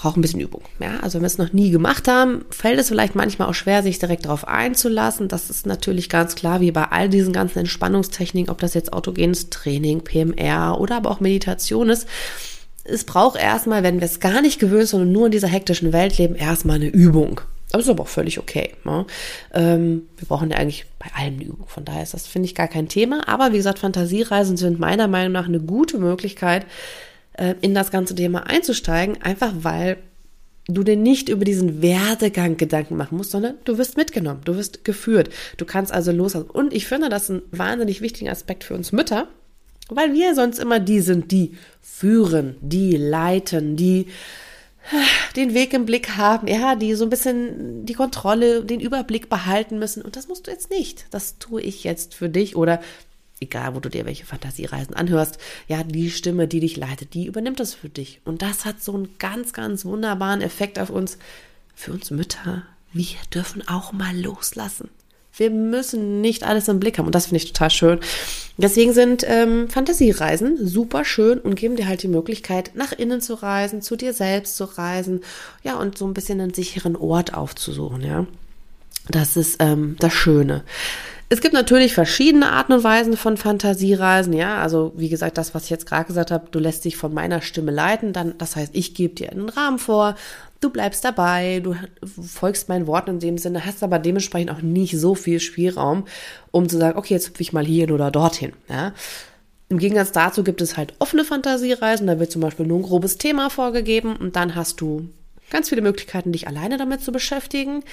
braucht 0.00 0.16
ein 0.16 0.22
bisschen 0.22 0.40
Übung. 0.40 0.62
Ja, 0.78 1.00
also 1.00 1.16
wenn 1.16 1.22
wir 1.22 1.26
es 1.26 1.36
noch 1.36 1.52
nie 1.52 1.70
gemacht 1.70 2.08
haben, 2.08 2.46
fällt 2.48 2.80
es 2.80 2.88
vielleicht 2.88 3.14
manchmal 3.14 3.48
auch 3.48 3.54
schwer, 3.54 3.82
sich 3.82 3.98
direkt 3.98 4.24
darauf 4.24 4.48
einzulassen. 4.48 5.28
Das 5.28 5.50
ist 5.50 5.66
natürlich 5.66 6.08
ganz 6.08 6.36
klar, 6.36 6.62
wie 6.62 6.70
bei 6.70 6.84
all 6.84 7.10
diesen 7.10 7.34
ganzen 7.34 7.58
Entspannungstechniken, 7.58 8.50
ob 8.50 8.58
das 8.60 8.72
jetzt 8.72 8.94
autogenes 8.94 9.50
Training, 9.50 10.00
PMR 10.00 10.80
oder 10.80 10.96
aber 10.96 11.10
auch 11.10 11.20
Meditation 11.20 11.90
ist. 11.90 12.08
Es 12.84 13.04
braucht 13.04 13.38
erstmal, 13.38 13.82
wenn 13.82 14.00
wir 14.00 14.06
es 14.06 14.20
gar 14.20 14.40
nicht 14.40 14.58
gewöhnt, 14.58 14.88
sondern 14.88 15.12
nur 15.12 15.26
in 15.26 15.32
dieser 15.32 15.48
hektischen 15.48 15.92
Welt 15.92 16.16
leben, 16.16 16.34
erstmal 16.34 16.76
eine 16.76 16.88
Übung. 16.88 17.42
Das 17.70 17.82
ist 17.82 17.90
aber 17.90 18.04
auch 18.04 18.08
völlig 18.08 18.38
okay. 18.38 18.70
Ne? 18.84 19.04
Ähm, 19.52 20.04
wir 20.16 20.26
brauchen 20.26 20.50
ja 20.50 20.56
eigentlich 20.56 20.86
bei 20.98 21.10
allem 21.14 21.34
eine 21.34 21.44
Übung. 21.44 21.66
Von 21.68 21.84
daher 21.84 22.02
ist 22.02 22.14
das, 22.14 22.26
finde 22.26 22.46
ich, 22.46 22.54
gar 22.54 22.68
kein 22.68 22.88
Thema. 22.88 23.28
Aber 23.28 23.52
wie 23.52 23.58
gesagt, 23.58 23.78
Fantasiereisen 23.78 24.56
sind 24.56 24.80
meiner 24.80 25.08
Meinung 25.08 25.32
nach 25.32 25.46
eine 25.46 25.60
gute 25.60 25.98
Möglichkeit, 25.98 26.64
äh, 27.34 27.54
in 27.60 27.74
das 27.74 27.90
ganze 27.90 28.14
Thema 28.14 28.46
einzusteigen, 28.46 29.20
einfach 29.22 29.52
weil 29.60 29.98
du 30.68 30.82
dir 30.84 30.96
nicht 30.96 31.28
über 31.28 31.44
diesen 31.44 31.82
Werdegang 31.82 32.56
Gedanken 32.56 32.96
machen 32.96 33.16
musst, 33.16 33.32
sondern 33.32 33.54
du 33.64 33.78
wirst 33.78 33.96
mitgenommen, 33.96 34.40
du 34.44 34.56
wirst 34.56 34.84
geführt. 34.84 35.30
Du 35.56 35.64
kannst 35.64 35.92
also 35.92 36.12
los. 36.12 36.34
Und 36.34 36.72
ich 36.72 36.86
finde 36.86 37.08
das 37.08 37.28
ein 37.28 37.42
wahnsinnig 37.50 38.00
wichtiger 38.00 38.30
Aspekt 38.30 38.64
für 38.64 38.74
uns 38.74 38.92
Mütter, 38.92 39.28
weil 39.88 40.14
wir 40.14 40.34
sonst 40.34 40.58
immer 40.58 40.78
die 40.78 41.00
sind, 41.00 41.32
die 41.32 41.56
führen, 41.80 42.56
die 42.60 42.96
leiten, 42.96 43.76
die 43.76 44.06
den 45.36 45.54
Weg 45.54 45.74
im 45.74 45.84
Blick 45.84 46.16
haben, 46.16 46.48
ja, 46.48 46.74
die 46.74 46.94
so 46.94 47.04
ein 47.04 47.10
bisschen 47.10 47.84
die 47.84 47.94
Kontrolle, 47.94 48.64
den 48.64 48.80
Überblick 48.80 49.28
behalten 49.28 49.78
müssen. 49.78 50.02
Und 50.02 50.16
das 50.16 50.28
musst 50.28 50.46
du 50.46 50.50
jetzt 50.50 50.70
nicht. 50.70 51.06
Das 51.10 51.38
tue 51.38 51.60
ich 51.60 51.84
jetzt 51.84 52.14
für 52.14 52.28
dich 52.28 52.56
oder 52.56 52.80
egal, 53.40 53.74
wo 53.74 53.80
du 53.80 53.88
dir 53.88 54.06
welche 54.06 54.26
Fantasiereisen 54.26 54.94
anhörst. 54.94 55.38
Ja, 55.66 55.82
die 55.82 56.10
Stimme, 56.10 56.46
die 56.46 56.60
dich 56.60 56.76
leitet, 56.76 57.14
die 57.14 57.26
übernimmt 57.26 57.60
das 57.60 57.74
für 57.74 57.88
dich. 57.88 58.20
Und 58.24 58.42
das 58.42 58.64
hat 58.64 58.82
so 58.82 58.94
einen 58.94 59.16
ganz, 59.18 59.52
ganz 59.52 59.84
wunderbaren 59.84 60.42
Effekt 60.42 60.78
auf 60.78 60.90
uns, 60.90 61.18
für 61.74 61.92
uns 61.92 62.10
Mütter. 62.10 62.64
Wir 62.92 63.16
dürfen 63.32 63.66
auch 63.66 63.92
mal 63.92 64.16
loslassen. 64.16 64.90
Wir 65.32 65.50
müssen 65.50 66.20
nicht 66.20 66.42
alles 66.42 66.68
im 66.68 66.80
Blick 66.80 66.98
haben 66.98 67.06
und 67.06 67.14
das 67.14 67.26
finde 67.26 67.38
ich 67.38 67.52
total 67.52 67.70
schön. 67.70 68.00
Deswegen 68.56 68.92
sind 68.92 69.24
ähm, 69.26 69.70
Fantasiereisen 69.70 70.66
super 70.66 71.04
schön 71.04 71.38
und 71.38 71.54
geben 71.54 71.76
dir 71.76 71.86
halt 71.86 72.02
die 72.02 72.08
Möglichkeit, 72.08 72.72
nach 72.74 72.92
innen 72.92 73.20
zu 73.20 73.34
reisen, 73.34 73.80
zu 73.80 73.96
dir 73.96 74.12
selbst 74.12 74.56
zu 74.56 74.64
reisen, 74.64 75.20
ja 75.62 75.76
und 75.76 75.96
so 75.96 76.06
ein 76.06 76.14
bisschen 76.14 76.40
einen 76.40 76.52
sicheren 76.52 76.96
Ort 76.96 77.32
aufzusuchen. 77.32 78.02
Ja, 78.02 78.26
das 79.08 79.36
ist 79.36 79.56
ähm, 79.60 79.96
das 79.98 80.12
Schöne. 80.12 80.64
Es 81.32 81.40
gibt 81.40 81.54
natürlich 81.54 81.94
verschiedene 81.94 82.50
Arten 82.50 82.72
und 82.72 82.82
Weisen 82.82 83.16
von 83.16 83.36
Fantasiereisen, 83.36 84.32
ja. 84.32 84.60
Also 84.60 84.92
wie 84.96 85.08
gesagt, 85.08 85.38
das, 85.38 85.54
was 85.54 85.64
ich 85.64 85.70
jetzt 85.70 85.86
gerade 85.86 86.06
gesagt 86.06 86.32
habe, 86.32 86.48
du 86.50 86.58
lässt 86.58 86.84
dich 86.84 86.96
von 86.96 87.14
meiner 87.14 87.40
Stimme 87.40 87.70
leiten, 87.70 88.12
dann, 88.12 88.36
das 88.36 88.56
heißt, 88.56 88.74
ich 88.74 88.94
gebe 88.94 89.14
dir 89.14 89.30
einen 89.30 89.48
Rahmen 89.48 89.78
vor, 89.78 90.16
du 90.60 90.70
bleibst 90.70 91.04
dabei, 91.04 91.60
du 91.60 91.76
folgst 92.20 92.68
meinen 92.68 92.88
Worten 92.88 93.10
in 93.10 93.20
dem 93.20 93.38
Sinne, 93.38 93.64
hast 93.64 93.84
aber 93.84 94.00
dementsprechend 94.00 94.50
auch 94.50 94.60
nicht 94.60 94.98
so 94.98 95.14
viel 95.14 95.38
Spielraum, 95.38 96.04
um 96.50 96.68
zu 96.68 96.78
sagen, 96.78 96.98
okay, 96.98 97.14
jetzt 97.14 97.28
hüpfe 97.28 97.42
ich 97.42 97.52
mal 97.52 97.64
hierhin 97.64 97.92
oder 97.92 98.10
dorthin, 98.10 98.52
ja. 98.68 98.92
Im 99.68 99.78
Gegensatz 99.78 100.10
dazu 100.10 100.42
gibt 100.42 100.60
es 100.60 100.76
halt 100.76 100.94
offene 100.98 101.24
Fantasiereisen, 101.24 102.08
da 102.08 102.18
wird 102.18 102.32
zum 102.32 102.42
Beispiel 102.42 102.66
nur 102.66 102.80
ein 102.80 102.82
grobes 102.82 103.18
Thema 103.18 103.50
vorgegeben 103.50 104.16
und 104.16 104.34
dann 104.34 104.56
hast 104.56 104.80
du 104.80 105.08
ganz 105.48 105.68
viele 105.68 105.82
Möglichkeiten, 105.82 106.32
dich 106.32 106.48
alleine 106.48 106.76
damit 106.76 107.02
zu 107.02 107.12
beschäftigen. 107.12 107.84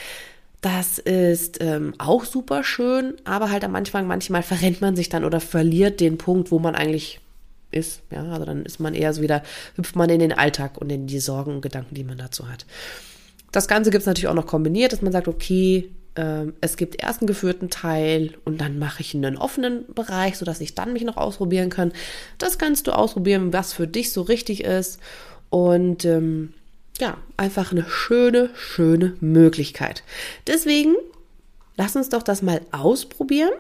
Das 0.61 0.97
ist 0.97 1.61
ähm, 1.61 1.93
auch 1.99 2.25
super 2.25 2.63
schön, 2.63 3.13
aber 3.25 3.51
halt 3.51 3.63
am 3.63 3.75
Anfang 3.75 4.07
manchmal 4.07 4.41
verrennt 4.41 4.81
man 4.81 4.95
sich 4.95 5.07
dann 5.07 5.23
oder 5.23 5.39
verliert 5.39 5.99
den 5.99 6.17
Punkt, 6.17 6.51
wo 6.51 6.57
man 6.57 6.75
eigentlich 6.75 7.19
ist. 7.71 8.01
Ja, 8.11 8.23
also 8.31 8.45
dann 8.45 8.65
ist 8.65 8.79
man 8.79 8.95
eher 8.95 9.13
so 9.13 9.21
wieder, 9.21 9.43
hüpft 9.75 9.95
man 9.95 10.09
in 10.09 10.19
den 10.19 10.33
Alltag 10.33 10.77
und 10.79 10.91
in 10.91 11.05
die 11.07 11.19
Sorgen 11.19 11.55
und 11.55 11.61
Gedanken, 11.61 11.93
die 11.93 12.03
man 12.03 12.17
dazu 12.17 12.49
hat. 12.49 12.65
Das 13.51 13.67
Ganze 13.67 13.91
gibt 13.91 14.01
es 14.01 14.07
natürlich 14.07 14.27
auch 14.27 14.33
noch 14.33 14.47
kombiniert, 14.47 14.93
dass 14.93 15.01
man 15.01 15.11
sagt, 15.11 15.27
okay, 15.27 15.91
äh, 16.15 16.45
es 16.59 16.75
gibt 16.75 17.01
erst 17.01 17.21
einen 17.21 17.27
geführten 17.27 17.69
Teil 17.69 18.33
und 18.43 18.59
dann 18.59 18.79
mache 18.79 19.01
ich 19.01 19.13
einen 19.13 19.37
offenen 19.37 19.85
Bereich, 19.93 20.37
sodass 20.37 20.59
ich 20.59 20.75
dann 20.75 20.93
mich 20.93 21.03
noch 21.03 21.17
ausprobieren 21.17 21.69
kann. 21.69 21.93
Das 22.37 22.57
kannst 22.57 22.87
du 22.87 22.91
ausprobieren, 22.91 23.53
was 23.53 23.73
für 23.73 23.87
dich 23.87 24.11
so 24.11 24.23
richtig 24.23 24.63
ist. 24.63 24.99
Und 25.49 26.03
ähm, 26.03 26.53
ja, 26.99 27.17
einfach 27.37 27.71
eine 27.71 27.85
schöne, 27.89 28.49
schöne 28.55 29.15
Möglichkeit. 29.19 30.03
Deswegen 30.47 30.95
lass 31.75 31.95
uns 31.95 32.09
doch 32.09 32.23
das 32.23 32.41
mal 32.41 32.61
ausprobieren 32.71 33.53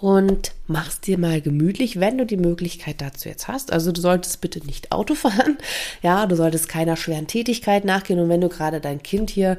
und 0.00 0.52
mach's 0.66 1.00
dir 1.00 1.18
mal 1.18 1.40
gemütlich, 1.40 1.98
wenn 1.98 2.18
du 2.18 2.26
die 2.26 2.36
Möglichkeit 2.36 3.00
dazu 3.00 3.28
jetzt 3.28 3.48
hast. 3.48 3.72
Also 3.72 3.90
du 3.90 4.00
solltest 4.00 4.40
bitte 4.40 4.64
nicht 4.64 4.92
Auto 4.92 5.14
fahren, 5.14 5.56
ja, 6.02 6.26
du 6.26 6.36
solltest 6.36 6.68
keiner 6.68 6.96
schweren 6.96 7.26
Tätigkeit 7.26 7.84
nachgehen 7.84 8.20
und 8.20 8.28
wenn 8.28 8.42
du 8.42 8.48
gerade 8.48 8.80
dein 8.80 9.02
Kind 9.02 9.30
hier 9.30 9.56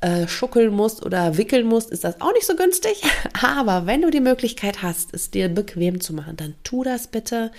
äh, 0.00 0.28
schuckeln 0.28 0.72
musst 0.72 1.04
oder 1.04 1.36
wickeln 1.36 1.66
musst, 1.66 1.90
ist 1.90 2.04
das 2.04 2.20
auch 2.20 2.32
nicht 2.32 2.46
so 2.46 2.54
günstig. 2.54 3.02
Aber 3.42 3.86
wenn 3.86 4.02
du 4.02 4.10
die 4.10 4.20
Möglichkeit 4.20 4.82
hast, 4.82 5.12
es 5.12 5.30
dir 5.30 5.48
bequem 5.48 6.00
zu 6.00 6.14
machen, 6.14 6.36
dann 6.36 6.54
tu 6.62 6.84
das 6.84 7.08
bitte. 7.08 7.50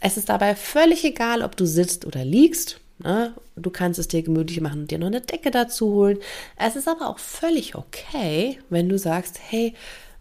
Es 0.00 0.16
ist 0.16 0.28
dabei 0.28 0.54
völlig 0.54 1.04
egal, 1.04 1.42
ob 1.42 1.56
du 1.56 1.64
sitzt 1.64 2.04
oder 2.04 2.24
liegst. 2.24 2.81
Ne? 3.04 3.34
Du 3.56 3.70
kannst 3.70 3.98
es 3.98 4.08
dir 4.08 4.22
gemütlich 4.22 4.60
machen 4.60 4.82
und 4.82 4.90
dir 4.90 4.98
noch 4.98 5.08
eine 5.08 5.20
Decke 5.20 5.50
dazu 5.50 5.92
holen. 5.92 6.18
Es 6.56 6.76
ist 6.76 6.88
aber 6.88 7.08
auch 7.08 7.18
völlig 7.18 7.74
okay, 7.74 8.58
wenn 8.70 8.88
du 8.88 8.98
sagst, 8.98 9.38
hey, 9.48 9.74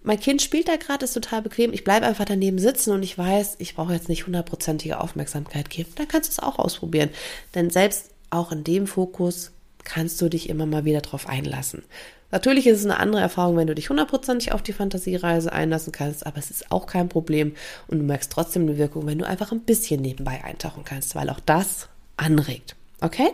mein 0.03 0.19
Kind 0.19 0.41
spielt 0.41 0.67
da 0.67 0.77
gerade, 0.77 1.05
ist 1.05 1.13
total 1.13 1.43
bequem, 1.43 1.73
ich 1.73 1.83
bleibe 1.83 2.07
einfach 2.07 2.25
daneben 2.25 2.57
sitzen 2.57 2.91
und 2.91 3.03
ich 3.03 3.17
weiß, 3.17 3.57
ich 3.59 3.75
brauche 3.75 3.93
jetzt 3.93 4.09
nicht 4.09 4.25
hundertprozentige 4.25 4.99
Aufmerksamkeit 4.99 5.69
geben. 5.69 5.91
Dann 5.95 6.07
kannst 6.07 6.29
du 6.29 6.31
es 6.31 6.39
auch 6.39 6.57
ausprobieren. 6.57 7.09
Denn 7.53 7.69
selbst 7.69 8.09
auch 8.31 8.51
in 8.51 8.63
dem 8.63 8.87
Fokus 8.87 9.51
kannst 9.83 10.21
du 10.21 10.29
dich 10.29 10.49
immer 10.49 10.65
mal 10.65 10.85
wieder 10.85 11.01
drauf 11.01 11.27
einlassen. 11.27 11.83
Natürlich 12.31 12.65
ist 12.65 12.79
es 12.79 12.85
eine 12.85 12.97
andere 12.97 13.21
Erfahrung, 13.21 13.57
wenn 13.57 13.67
du 13.67 13.75
dich 13.75 13.89
hundertprozentig 13.89 14.53
auf 14.53 14.63
die 14.63 14.73
Fantasiereise 14.73 15.51
einlassen 15.51 15.91
kannst, 15.91 16.25
aber 16.25 16.37
es 16.37 16.49
ist 16.49 16.71
auch 16.71 16.87
kein 16.87 17.09
Problem 17.09 17.55
und 17.87 17.99
du 17.99 18.05
merkst 18.05 18.31
trotzdem 18.31 18.63
eine 18.63 18.77
Wirkung, 18.77 19.05
wenn 19.05 19.19
du 19.19 19.27
einfach 19.27 19.51
ein 19.51 19.61
bisschen 19.61 20.01
nebenbei 20.01 20.41
eintauchen 20.43 20.85
kannst, 20.85 21.13
weil 21.13 21.29
auch 21.29 21.41
das 21.41 21.89
anregt. 22.21 22.75
Okay? 23.01 23.31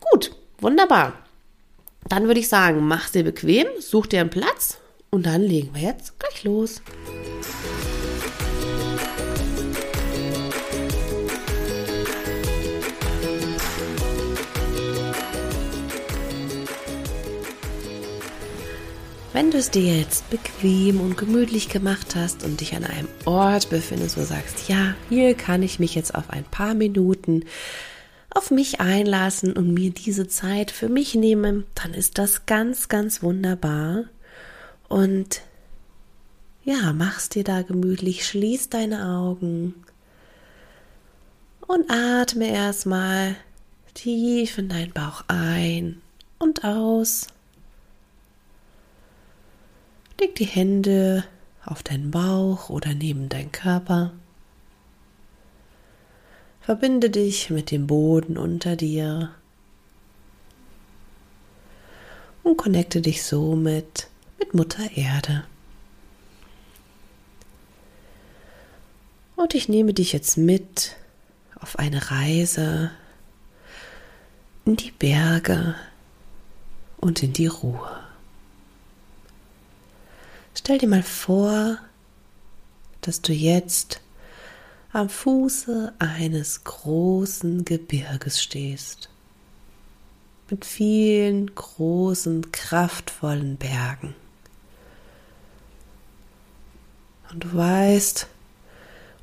Gut, 0.00 0.32
wunderbar. 0.58 1.14
Dann 2.08 2.26
würde 2.26 2.40
ich 2.40 2.48
sagen, 2.48 2.86
mach 2.86 3.10
dir 3.10 3.24
bequem, 3.24 3.66
such 3.78 4.06
dir 4.06 4.20
einen 4.20 4.30
Platz 4.30 4.78
und 5.10 5.26
dann 5.26 5.42
legen 5.42 5.74
wir 5.74 5.82
jetzt 5.82 6.18
gleich 6.18 6.44
los. 6.44 6.82
Wenn 19.32 19.52
du 19.52 19.58
es 19.58 19.70
dir 19.70 19.96
jetzt 19.96 20.28
bequem 20.28 21.00
und 21.00 21.16
gemütlich 21.16 21.68
gemacht 21.68 22.16
hast 22.16 22.42
und 22.42 22.60
dich 22.60 22.74
an 22.74 22.84
einem 22.84 23.08
Ort 23.24 23.70
befindest, 23.70 24.16
wo 24.16 24.20
du 24.22 24.26
sagst, 24.26 24.68
ja, 24.68 24.94
hier 25.08 25.34
kann 25.34 25.62
ich 25.62 25.78
mich 25.78 25.94
jetzt 25.94 26.14
auf 26.14 26.30
ein 26.30 26.44
paar 26.44 26.74
Minuten 26.74 27.44
auf 28.34 28.50
mich 28.50 28.80
einlassen 28.80 29.52
und 29.56 29.74
mir 29.74 29.90
diese 29.90 30.28
Zeit 30.28 30.70
für 30.70 30.88
mich 30.88 31.14
nehmen, 31.14 31.64
dann 31.74 31.94
ist 31.94 32.18
das 32.18 32.46
ganz, 32.46 32.88
ganz 32.88 33.22
wunderbar. 33.22 34.04
Und 34.88 35.42
ja, 36.64 36.92
mach's 36.92 37.28
dir 37.28 37.44
da 37.44 37.62
gemütlich, 37.62 38.26
schließ 38.26 38.68
deine 38.68 39.06
Augen 39.06 39.74
und 41.66 41.90
atme 41.90 42.48
erstmal 42.48 43.36
tief 43.94 44.58
in 44.58 44.68
deinen 44.68 44.92
Bauch 44.92 45.24
ein 45.28 46.00
und 46.38 46.64
aus. 46.64 47.28
Leg 50.20 50.34
die 50.34 50.44
Hände 50.44 51.24
auf 51.64 51.82
deinen 51.82 52.10
Bauch 52.10 52.68
oder 52.68 52.94
neben 52.94 53.28
deinen 53.28 53.52
Körper. 53.52 54.12
Verbinde 56.70 57.10
dich 57.10 57.50
mit 57.50 57.72
dem 57.72 57.88
Boden 57.88 58.38
unter 58.38 58.76
dir 58.76 59.34
und 62.44 62.56
connecte 62.58 63.00
dich 63.00 63.24
somit 63.24 64.06
mit 64.38 64.54
Mutter 64.54 64.88
Erde. 64.96 65.42
Und 69.34 69.56
ich 69.56 69.68
nehme 69.68 69.94
dich 69.94 70.12
jetzt 70.12 70.36
mit 70.36 70.94
auf 71.56 71.76
eine 71.76 72.12
Reise 72.12 72.92
in 74.64 74.76
die 74.76 74.92
Berge 74.92 75.74
und 76.98 77.20
in 77.24 77.32
die 77.32 77.48
Ruhe. 77.48 77.98
Stell 80.54 80.78
dir 80.78 80.88
mal 80.88 81.02
vor, 81.02 81.78
dass 83.00 83.22
du 83.22 83.32
jetzt 83.32 84.00
am 84.92 85.08
Fuße 85.08 85.92
eines 86.00 86.64
großen 86.64 87.64
Gebirges 87.64 88.42
stehst, 88.42 89.08
mit 90.50 90.64
vielen 90.64 91.54
großen, 91.54 92.50
kraftvollen 92.50 93.56
Bergen. 93.56 94.16
Und 97.30 97.44
du 97.44 97.54
weißt 97.54 98.26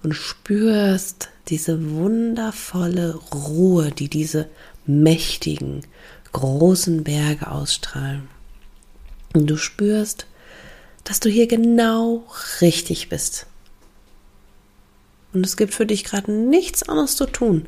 und 0.04 0.14
spürst 0.14 1.30
diese 1.50 1.92
wundervolle 1.92 3.16
Ruhe, 3.16 3.92
die 3.92 4.08
diese 4.10 4.48
mächtigen, 4.86 5.86
großen 6.32 7.04
Berge 7.04 7.52
ausstrahlen. 7.52 8.30
Und 9.34 9.48
du 9.48 9.58
spürst, 9.58 10.28
dass 11.04 11.20
du 11.20 11.30
hier 11.30 11.48
genau 11.48 12.26
richtig 12.62 13.10
bist 13.10 13.48
und 15.38 15.46
es 15.46 15.56
gibt 15.56 15.74
für 15.76 15.86
dich 15.86 16.04
gerade 16.04 16.32
nichts 16.32 16.84
anderes 16.90 17.16
zu 17.16 17.28
tun, 17.28 17.68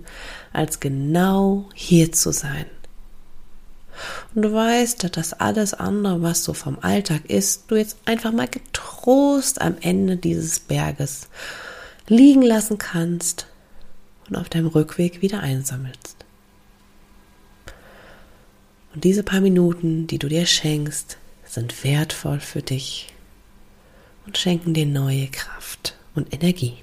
als 0.52 0.80
genau 0.80 1.70
hier 1.76 2.12
zu 2.12 2.32
sein. 2.32 2.66
Und 4.34 4.42
du 4.42 4.54
weißt, 4.54 5.16
dass 5.16 5.34
alles 5.34 5.76
andere, 5.76 6.24
was 6.24 6.44
so 6.44 6.54
vom 6.54 6.80
Alltag 6.82 7.26
ist, 7.30 7.66
du 7.68 7.76
jetzt 7.76 7.98
einfach 8.06 8.32
mal 8.32 8.48
getrost 8.48 9.62
am 9.62 9.76
Ende 9.82 10.18
dieses 10.18 10.60
Berges 10.60 11.30
liegen 12.08 12.42
lassen 12.42 12.80
kannst 12.80 13.46
und 14.28 14.36
auf 14.36 14.50
deinem 14.50 14.68
Rückweg 14.68 15.22
wieder 15.22 15.42
einsammelst. 15.42 16.26
Und 18.96 19.04
diese 19.04 19.22
paar 19.22 19.42
Minuten, 19.42 20.08
die 20.08 20.18
du 20.18 20.28
dir 20.28 20.48
schenkst, 20.48 21.18
sind 21.46 21.84
wertvoll 21.84 22.40
für 22.40 22.64
dich 22.64 23.14
und 24.26 24.40
schenken 24.40 24.74
dir 24.74 24.88
neue 24.88 25.28
Kraft 25.28 25.96
und 26.16 26.34
Energie. 26.34 26.78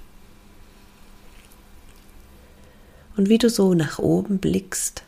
Und 3.17 3.29
wie 3.29 3.39
du 3.39 3.49
so 3.49 3.73
nach 3.73 3.99
oben 3.99 4.37
blickst, 4.37 5.03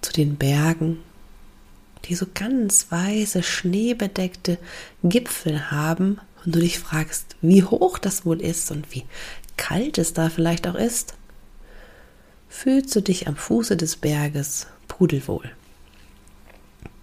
zu 0.00 0.12
den 0.12 0.36
Bergen, 0.36 1.00
die 2.04 2.14
so 2.14 2.26
ganz 2.32 2.86
weiße, 2.90 3.42
schneebedeckte 3.42 4.58
Gipfel 5.02 5.70
haben 5.70 6.20
und 6.44 6.54
du 6.54 6.60
dich 6.60 6.78
fragst, 6.78 7.36
wie 7.42 7.64
hoch 7.64 7.98
das 7.98 8.24
wohl 8.24 8.40
ist 8.40 8.70
und 8.70 8.94
wie 8.94 9.04
kalt 9.56 9.98
es 9.98 10.12
da 10.12 10.30
vielleicht 10.30 10.68
auch 10.68 10.76
ist, 10.76 11.14
fühlst 12.48 12.94
du 12.94 13.02
dich 13.02 13.26
am 13.26 13.36
Fuße 13.36 13.76
des 13.76 13.96
Berges 13.96 14.68
pudelwohl. 14.86 15.50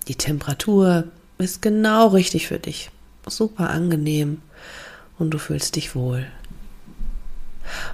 Die 0.08 0.16
Temperatur 0.16 1.06
ist 1.38 1.62
genau 1.62 2.08
richtig 2.08 2.48
für 2.48 2.60
dich, 2.60 2.90
super 3.28 3.70
angenehm 3.70 4.42
und 5.20 5.32
du 5.32 5.38
fühlst 5.38 5.76
dich 5.76 5.96
wohl. 5.96 6.26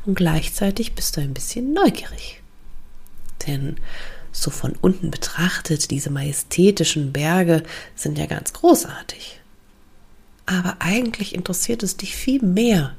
Und 0.06 0.16
gleichzeitig 0.16 0.94
bist 0.94 1.18
du 1.18 1.22
ein 1.22 1.34
bisschen 1.34 1.74
neugierig. 1.74 2.42
Denn 3.48 3.78
so 4.32 4.52
von 4.52 4.74
unten 4.82 5.12
betrachtet, 5.12 5.92
diese 5.92 6.10
majestätischen 6.10 7.12
Berge 7.12 7.64
sind 7.96 8.18
ja 8.18 8.26
ganz 8.26 8.54
großartig. 8.54 9.40
Aber 10.46 10.78
eigentlich 10.80 11.36
interessiert 11.36 11.84
es 11.84 11.98
dich 11.98 12.16
viel 12.16 12.42
mehr, 12.42 12.96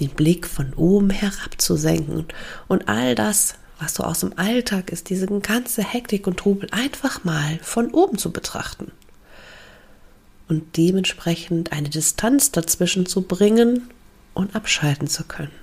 den 0.00 0.10
Blick 0.10 0.46
von 0.46 0.74
oben 0.74 1.10
herabzusenken 1.10 2.26
und 2.68 2.88
all 2.88 3.14
das, 3.14 3.54
was 3.78 3.94
so 3.94 4.04
aus 4.04 4.20
dem 4.20 4.38
Alltag 4.38 4.90
ist, 4.90 5.10
diese 5.10 5.26
ganze 5.26 5.82
Hektik 5.82 6.26
und 6.26 6.38
Trubel 6.38 6.68
einfach 6.70 7.24
mal 7.24 7.58
von 7.62 7.90
oben 7.90 8.16
zu 8.16 8.30
betrachten. 8.30 8.92
Und 10.48 10.76
dementsprechend 10.76 11.72
eine 11.72 11.88
Distanz 11.88 12.52
dazwischen 12.52 13.06
zu 13.06 13.22
bringen 13.22 13.90
und 14.34 14.54
abschalten 14.54 15.08
zu 15.08 15.24
können. 15.24 15.61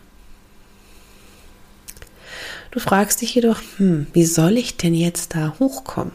Du 2.72 2.80
fragst 2.80 3.22
dich 3.22 3.34
jedoch, 3.34 3.60
hm, 3.78 4.08
wie 4.14 4.26
soll 4.26 4.58
ich 4.58 4.78
denn 4.78 4.94
jetzt 4.94 5.36
da 5.36 5.56
hochkommen? 5.60 6.14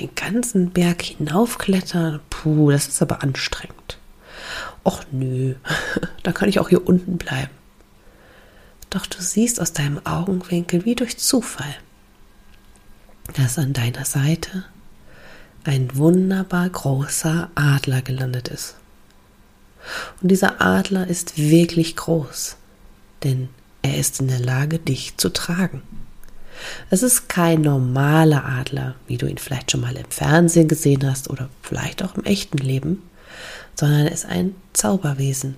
Den 0.00 0.14
ganzen 0.14 0.70
Berg 0.70 1.02
hinaufklettern? 1.02 2.20
Puh, 2.30 2.70
das 2.70 2.88
ist 2.88 3.00
aber 3.00 3.22
anstrengend. 3.22 3.98
Och 4.84 5.04
nö, 5.12 5.54
da 6.22 6.32
kann 6.32 6.48
ich 6.48 6.58
auch 6.58 6.68
hier 6.68 6.86
unten 6.86 7.16
bleiben. 7.16 7.52
Doch 8.90 9.06
du 9.06 9.20
siehst 9.20 9.60
aus 9.60 9.72
deinem 9.72 10.04
Augenwinkel 10.04 10.84
wie 10.84 10.94
durch 10.94 11.18
Zufall, 11.18 11.74
dass 13.34 13.58
an 13.58 13.72
deiner 13.72 14.04
Seite 14.04 14.64
ein 15.64 15.96
wunderbar 15.96 16.68
großer 16.68 17.50
Adler 17.54 18.02
gelandet 18.02 18.48
ist. 18.48 18.76
Und 20.20 20.28
dieser 20.30 20.60
Adler 20.60 21.06
ist 21.06 21.38
wirklich 21.38 21.96
groß, 21.96 22.56
denn 23.24 23.48
er 23.86 23.98
ist 23.98 24.20
in 24.20 24.28
der 24.28 24.40
Lage, 24.40 24.78
dich 24.78 25.16
zu 25.16 25.30
tragen. 25.30 25.82
Es 26.90 27.02
ist 27.02 27.28
kein 27.28 27.60
normaler 27.60 28.44
Adler, 28.44 28.94
wie 29.06 29.18
du 29.18 29.26
ihn 29.26 29.38
vielleicht 29.38 29.70
schon 29.70 29.82
mal 29.82 29.96
im 29.96 30.10
Fernsehen 30.10 30.68
gesehen 30.68 31.08
hast 31.08 31.28
oder 31.30 31.48
vielleicht 31.62 32.02
auch 32.02 32.14
im 32.14 32.24
echten 32.24 32.58
Leben, 32.58 33.02
sondern 33.74 34.06
er 34.06 34.12
ist 34.12 34.26
ein 34.26 34.54
Zauberwesen. 34.72 35.56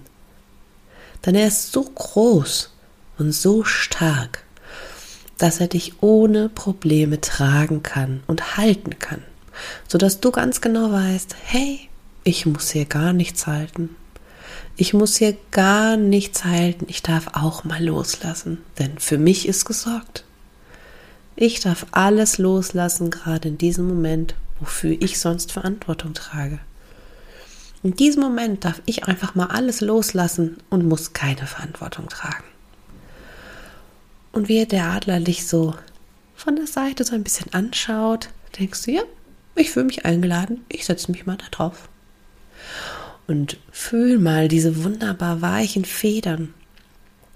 Denn 1.25 1.35
er 1.35 1.49
ist 1.49 1.73
so 1.73 1.83
groß 1.83 2.73
und 3.19 3.33
so 3.33 3.65
stark, 3.65 4.45
dass 5.39 5.61
er 5.61 5.69
dich 5.69 6.03
ohne 6.03 6.49
Probleme 6.49 7.21
tragen 7.21 7.83
kann 7.83 8.23
und 8.27 8.57
halten 8.57 8.99
kann, 8.99 9.23
sodass 9.87 10.21
du 10.21 10.31
ganz 10.31 10.61
genau 10.61 10.93
weißt, 10.93 11.37
hey, 11.45 11.89
ich 12.25 12.47
muss 12.47 12.71
hier 12.71 12.85
gar 12.85 13.13
nichts 13.13 13.47
halten. 13.47 13.97
Ich 14.81 14.95
muss 14.95 15.17
hier 15.17 15.37
gar 15.51 15.97
nichts 15.97 16.45
halten. 16.45 16.87
Ich 16.89 17.03
darf 17.03 17.31
auch 17.33 17.65
mal 17.65 17.85
loslassen, 17.85 18.59
denn 18.79 18.97
für 19.01 19.19
mich 19.19 19.49
ist 19.49 19.65
gesorgt. 19.65 20.23
Ich 21.35 21.59
darf 21.59 21.87
alles 21.91 22.39
loslassen, 22.39 23.11
gerade 23.11 23.49
in 23.49 23.59
diesem 23.59 23.89
Moment, 23.89 24.37
wofür 24.61 24.97
ich 25.01 25.19
sonst 25.19 25.51
Verantwortung 25.51 26.15
trage. 26.15 26.61
In 27.83 27.97
diesem 27.97 28.23
Moment 28.23 28.65
darf 28.65 28.81
ich 28.87 29.09
einfach 29.09 29.35
mal 29.35 29.47
alles 29.47 29.81
loslassen 29.81 30.59
und 30.71 30.87
muss 30.87 31.13
keine 31.13 31.49
Verantwortung 31.49 32.09
tragen. 32.09 32.45
Und 34.31 34.49
wie 34.49 34.65
der 34.65 34.91
Adler 34.91 35.19
dich 35.19 35.49
so 35.49 35.75
von 36.37 36.55
der 36.55 36.69
Seite 36.69 37.03
so 37.03 37.17
ein 37.17 37.25
bisschen 37.25 37.53
anschaut, 37.53 38.29
denkst 38.61 38.85
du, 38.85 38.93
ja, 38.93 39.03
ich 39.57 39.73
fühle 39.73 39.87
mich 39.87 40.05
eingeladen, 40.05 40.65
ich 40.69 40.85
setze 40.85 41.11
mich 41.11 41.27
mal 41.27 41.37
da 41.37 41.47
drauf 41.51 41.89
und 43.29 43.59
fühl 43.71 44.19
mal 44.19 44.49
diese 44.49 44.83
wunderbar 44.83 45.41
weichen 45.43 45.85
Federn, 45.85 46.55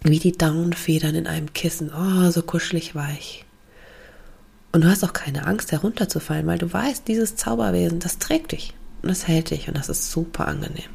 wie 0.02 0.18
die 0.18 0.32
Daunenfedern 0.32 1.14
in 1.14 1.26
einem 1.28 1.52
Kissen. 1.52 1.92
Oh, 1.94 2.30
so 2.30 2.42
kuschelig 2.42 2.96
weich. 2.96 3.44
Und 4.72 4.82
du 4.82 4.88
hast 4.88 5.04
auch 5.04 5.12
keine 5.12 5.46
Angst 5.46 5.70
herunterzufallen, 5.70 6.46
weil 6.46 6.58
du 6.58 6.72
weißt, 6.72 7.06
dieses 7.06 7.36
Zauberwesen, 7.36 8.00
das 8.00 8.18
trägt 8.18 8.52
dich 8.52 8.72
und 9.02 9.10
das 9.10 9.28
hält 9.28 9.50
dich 9.50 9.68
und 9.68 9.76
das 9.76 9.90
ist 9.90 10.10
super 10.10 10.48
angenehm. 10.48 10.90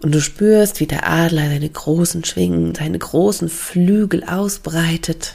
Und 0.00 0.14
du 0.14 0.20
spürst, 0.20 0.78
wie 0.80 0.86
der 0.86 1.08
Adler 1.08 1.48
seine 1.48 1.68
großen 1.68 2.24
Schwingen, 2.24 2.74
seine 2.74 2.98
großen 2.98 3.48
Flügel 3.48 4.24
ausbreitet 4.24 5.34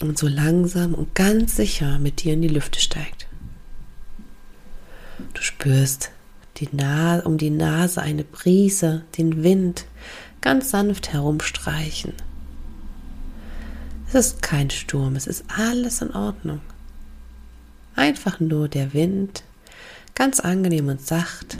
und 0.00 0.18
so 0.18 0.26
langsam 0.26 0.94
und 0.94 1.14
ganz 1.14 1.56
sicher 1.56 1.98
mit 1.98 2.24
dir 2.24 2.32
in 2.32 2.42
die 2.42 2.48
Lüfte 2.48 2.80
steigt. 2.80 3.26
Du 5.34 5.42
spürst 5.42 6.10
die 6.56 6.68
Nase, 6.72 7.22
um 7.24 7.38
die 7.38 7.50
Nase 7.50 8.00
eine 8.00 8.24
Brise, 8.24 9.02
den 9.18 9.42
Wind 9.42 9.86
ganz 10.40 10.70
sanft 10.70 11.12
herumstreichen. 11.12 12.12
Es 14.06 14.14
ist 14.14 14.42
kein 14.42 14.70
Sturm, 14.70 15.16
es 15.16 15.26
ist 15.26 15.44
alles 15.48 16.02
in 16.02 16.14
Ordnung. 16.14 16.60
Einfach 17.96 18.40
nur 18.40 18.68
der 18.68 18.92
Wind, 18.92 19.42
ganz 20.14 20.40
angenehm 20.40 20.88
und 20.88 21.00
sacht. 21.00 21.58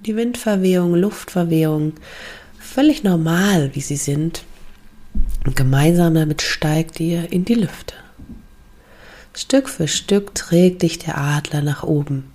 Die 0.00 0.14
Windverwehung, 0.14 0.94
Luftverwehung, 0.94 1.94
völlig 2.60 3.02
normal, 3.02 3.74
wie 3.74 3.80
sie 3.80 3.96
sind. 3.96 4.44
Und 5.44 5.56
gemeinsam 5.56 6.14
damit 6.14 6.42
steigt 6.42 7.00
ihr 7.00 7.32
in 7.32 7.44
die 7.44 7.54
Lüfte. 7.54 7.94
Stück 9.34 9.68
für 9.68 9.88
Stück 9.88 10.34
trägt 10.34 10.82
dich 10.82 10.98
der 10.98 11.18
Adler 11.18 11.62
nach 11.62 11.82
oben. 11.82 12.30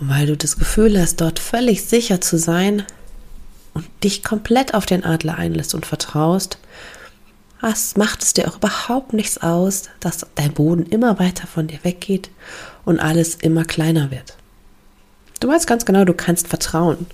Und 0.00 0.08
weil 0.08 0.26
du 0.26 0.36
das 0.36 0.56
Gefühl 0.56 0.98
hast, 0.98 1.20
dort 1.20 1.38
völlig 1.38 1.84
sicher 1.84 2.20
zu 2.22 2.38
sein 2.38 2.84
und 3.74 3.86
dich 4.02 4.24
komplett 4.24 4.72
auf 4.72 4.86
den 4.86 5.04
Adler 5.04 5.36
einlässt 5.36 5.74
und 5.74 5.84
vertraust, 5.84 6.58
was 7.60 7.98
macht 7.98 8.22
es 8.22 8.32
dir 8.32 8.48
auch 8.48 8.56
überhaupt 8.56 9.12
nichts 9.12 9.38
aus, 9.38 9.90
dass 10.00 10.26
dein 10.34 10.54
Boden 10.54 10.86
immer 10.86 11.18
weiter 11.18 11.46
von 11.46 11.66
dir 11.66 11.78
weggeht 11.82 12.30
und 12.86 12.98
alles 12.98 13.34
immer 13.34 13.66
kleiner 13.66 14.10
wird. 14.10 14.36
Du 15.40 15.48
weißt 15.48 15.66
ganz 15.66 15.84
genau, 15.84 16.06
du 16.06 16.14
kannst 16.14 16.48
vertrauen. 16.48 17.06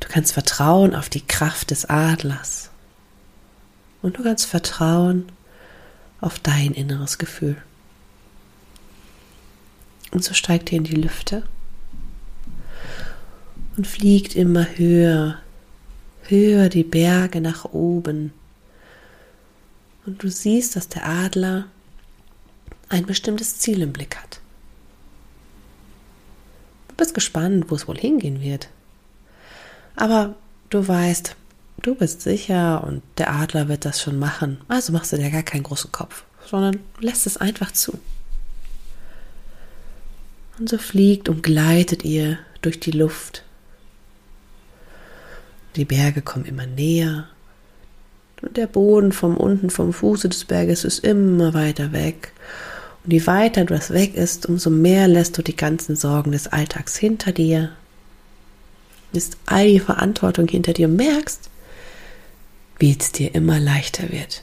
Du 0.00 0.08
kannst 0.08 0.32
vertrauen 0.32 0.94
auf 0.94 1.10
die 1.10 1.20
Kraft 1.20 1.70
des 1.70 1.84
Adlers. 1.84 2.70
Und 4.00 4.18
du 4.18 4.22
kannst 4.22 4.46
vertrauen 4.46 5.30
auf 6.22 6.38
dein 6.38 6.72
inneres 6.72 7.18
Gefühl. 7.18 7.56
Und 10.10 10.24
so 10.24 10.32
steigt 10.32 10.72
ihr 10.72 10.78
in 10.78 10.84
die 10.84 10.94
Lüfte 10.94 11.44
und 13.76 13.86
fliegt 13.86 14.36
immer 14.36 14.66
höher, 14.76 15.38
höher 16.24 16.68
die 16.68 16.84
Berge 16.84 17.40
nach 17.40 17.64
oben. 17.72 18.32
Und 20.04 20.22
du 20.22 20.28
siehst, 20.28 20.76
dass 20.76 20.88
der 20.88 21.06
Adler 21.06 21.66
ein 22.88 23.06
bestimmtes 23.06 23.58
Ziel 23.58 23.82
im 23.82 23.92
Blick 23.92 24.16
hat. 24.16 24.40
Du 26.88 26.96
bist 26.96 27.14
gespannt, 27.14 27.66
wo 27.68 27.74
es 27.74 27.88
wohl 27.88 27.96
hingehen 27.96 28.40
wird. 28.40 28.68
Aber 29.96 30.34
du 30.70 30.86
weißt, 30.86 31.36
du 31.82 31.94
bist 31.94 32.22
sicher 32.22 32.84
und 32.84 33.02
der 33.18 33.32
Adler 33.32 33.68
wird 33.68 33.84
das 33.84 34.02
schon 34.02 34.18
machen. 34.18 34.60
Also 34.68 34.92
machst 34.92 35.12
du 35.12 35.16
dir 35.16 35.30
gar 35.30 35.42
keinen 35.42 35.62
großen 35.62 35.92
Kopf, 35.92 36.24
sondern 36.46 36.80
lässt 37.00 37.26
es 37.26 37.36
einfach 37.36 37.72
zu. 37.72 37.98
Und 40.58 40.68
so 40.68 40.78
fliegt 40.78 41.28
und 41.28 41.42
gleitet 41.42 42.04
ihr 42.04 42.38
durch 42.60 42.78
die 42.78 42.90
Luft 42.90 43.44
die 45.76 45.84
Berge 45.84 46.22
kommen 46.22 46.44
immer 46.44 46.66
näher. 46.66 47.28
Und 48.40 48.56
der 48.56 48.66
Boden 48.66 49.12
vom 49.12 49.36
unten 49.36 49.70
vom 49.70 49.92
Fuße 49.92 50.28
des 50.28 50.44
Berges 50.44 50.84
ist 50.84 51.04
immer 51.04 51.54
weiter 51.54 51.92
weg. 51.92 52.32
Und 53.04 53.12
je 53.12 53.26
weiter 53.26 53.64
das 53.64 53.92
weg 53.92 54.14
ist, 54.14 54.46
umso 54.46 54.70
mehr 54.70 55.08
lässt 55.08 55.38
du 55.38 55.42
die 55.42 55.56
ganzen 55.56 55.96
Sorgen 55.96 56.32
des 56.32 56.48
Alltags 56.48 56.96
hinter 56.96 57.32
dir, 57.32 57.70
ist 59.12 59.36
all 59.46 59.68
die 59.68 59.80
Verantwortung 59.80 60.48
hinter 60.48 60.72
dir 60.72 60.88
und 60.88 60.96
merkst, 60.96 61.50
wie 62.78 62.96
es 62.98 63.12
dir 63.12 63.34
immer 63.34 63.60
leichter 63.60 64.10
wird. 64.10 64.42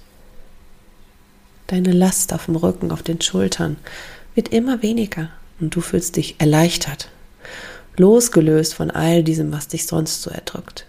Deine 1.68 1.92
Last 1.92 2.34
auf 2.34 2.46
dem 2.46 2.56
Rücken, 2.56 2.92
auf 2.92 3.04
den 3.04 3.22
Schultern 3.22 3.78
wird 4.36 4.50
immer 4.50 4.82
weniger 4.82 5.30
und 5.60 5.76
du 5.76 5.82
fühlst 5.82 6.15
dich 6.15 6.36
erleichtert, 6.39 7.10
losgelöst 7.98 8.74
von 8.74 8.92
all 8.92 9.24
diesem, 9.24 9.52
was 9.52 9.68
dich 9.68 9.86
sonst 9.86 10.22
so 10.22 10.30
erdrückt. 10.30 10.86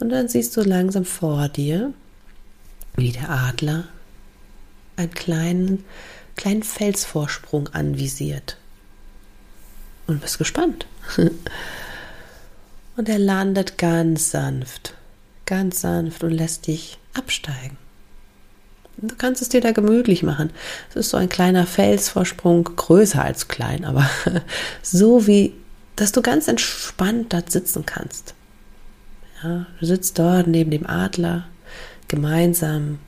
Und 0.00 0.08
dann 0.08 0.28
siehst 0.28 0.56
du 0.56 0.62
langsam 0.62 1.04
vor 1.04 1.48
dir, 1.48 1.92
wie 2.96 3.12
der 3.12 3.30
Adler 3.30 3.84
einen 4.96 5.12
kleinen, 5.12 5.84
kleinen 6.36 6.62
Felsvorsprung 6.62 7.68
anvisiert. 7.68 8.56
Und 10.06 10.20
bist 10.20 10.38
gespannt. 10.38 10.86
Und 12.96 13.08
er 13.08 13.18
landet 13.18 13.78
ganz 13.78 14.30
sanft, 14.30 14.94
ganz 15.46 15.80
sanft 15.80 16.22
und 16.22 16.32
lässt 16.32 16.66
dich 16.66 16.98
absteigen. 17.14 17.78
Du 18.98 19.14
kannst 19.16 19.40
es 19.40 19.48
dir 19.48 19.62
da 19.62 19.72
gemütlich 19.72 20.22
machen. 20.22 20.50
Es 20.90 20.96
ist 20.96 21.10
so 21.10 21.16
ein 21.16 21.30
kleiner 21.30 21.66
Felsvorsprung, 21.66 22.64
größer 22.64 23.22
als 23.24 23.48
klein, 23.48 23.86
aber 23.86 24.10
so 24.82 25.26
wie, 25.26 25.54
dass 25.96 26.12
du 26.12 26.20
ganz 26.20 26.46
entspannt 26.48 27.32
dort 27.32 27.50
sitzen 27.50 27.86
kannst. 27.86 28.34
Ja, 29.42 29.66
du 29.78 29.86
sitzt 29.86 30.18
dort 30.18 30.46
neben 30.46 30.70
dem 30.70 30.86
Adler, 30.86 31.46
gemeinsam. 32.08 32.98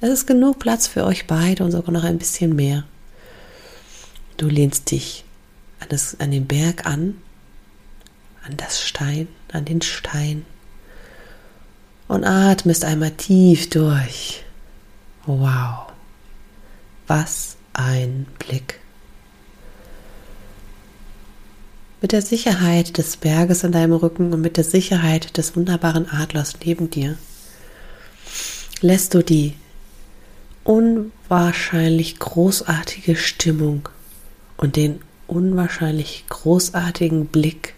Es 0.00 0.10
ist 0.10 0.26
genug 0.26 0.58
Platz 0.58 0.86
für 0.86 1.04
euch 1.04 1.26
beide 1.26 1.64
und 1.64 1.72
sogar 1.72 1.92
noch 1.92 2.04
ein 2.04 2.18
bisschen 2.18 2.54
mehr. 2.54 2.84
Du 4.36 4.48
lehnst 4.48 4.90
dich 4.90 5.24
an, 5.80 5.88
das, 5.88 6.20
an 6.20 6.30
den 6.30 6.46
Berg 6.46 6.86
an, 6.86 7.16
an 8.44 8.56
das 8.56 8.82
Stein, 8.82 9.28
an 9.52 9.64
den 9.64 9.80
Stein 9.80 10.44
und 12.06 12.24
atmest 12.24 12.84
einmal 12.84 13.12
tief 13.12 13.70
durch. 13.70 14.44
Wow, 15.26 15.92
was 17.06 17.56
ein 17.72 18.26
Blick. 18.38 18.80
Mit 22.00 22.12
der 22.12 22.22
Sicherheit 22.22 22.96
des 22.96 23.16
Berges 23.16 23.64
an 23.64 23.72
deinem 23.72 23.92
Rücken 23.92 24.32
und 24.32 24.40
mit 24.40 24.56
der 24.56 24.62
Sicherheit 24.62 25.36
des 25.36 25.56
wunderbaren 25.56 26.08
Adlers 26.08 26.54
neben 26.64 26.90
dir 26.90 27.18
lässt 28.80 29.14
du 29.14 29.24
die 29.24 29.54
unwahrscheinlich 30.62 32.20
großartige 32.20 33.16
Stimmung 33.16 33.88
und 34.56 34.76
den 34.76 35.00
unwahrscheinlich 35.26 36.24
großartigen 36.28 37.26
Blick 37.26 37.74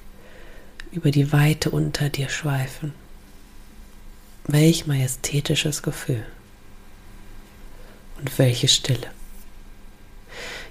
über 0.92 1.10
die 1.10 1.32
Weite 1.32 1.70
unter 1.70 2.10
dir 2.10 2.28
schweifen. 2.28 2.92
Welch 4.46 4.86
majestätisches 4.86 5.82
Gefühl. 5.82 6.26
Und 8.18 8.38
welche 8.38 8.68
Stille. 8.68 9.06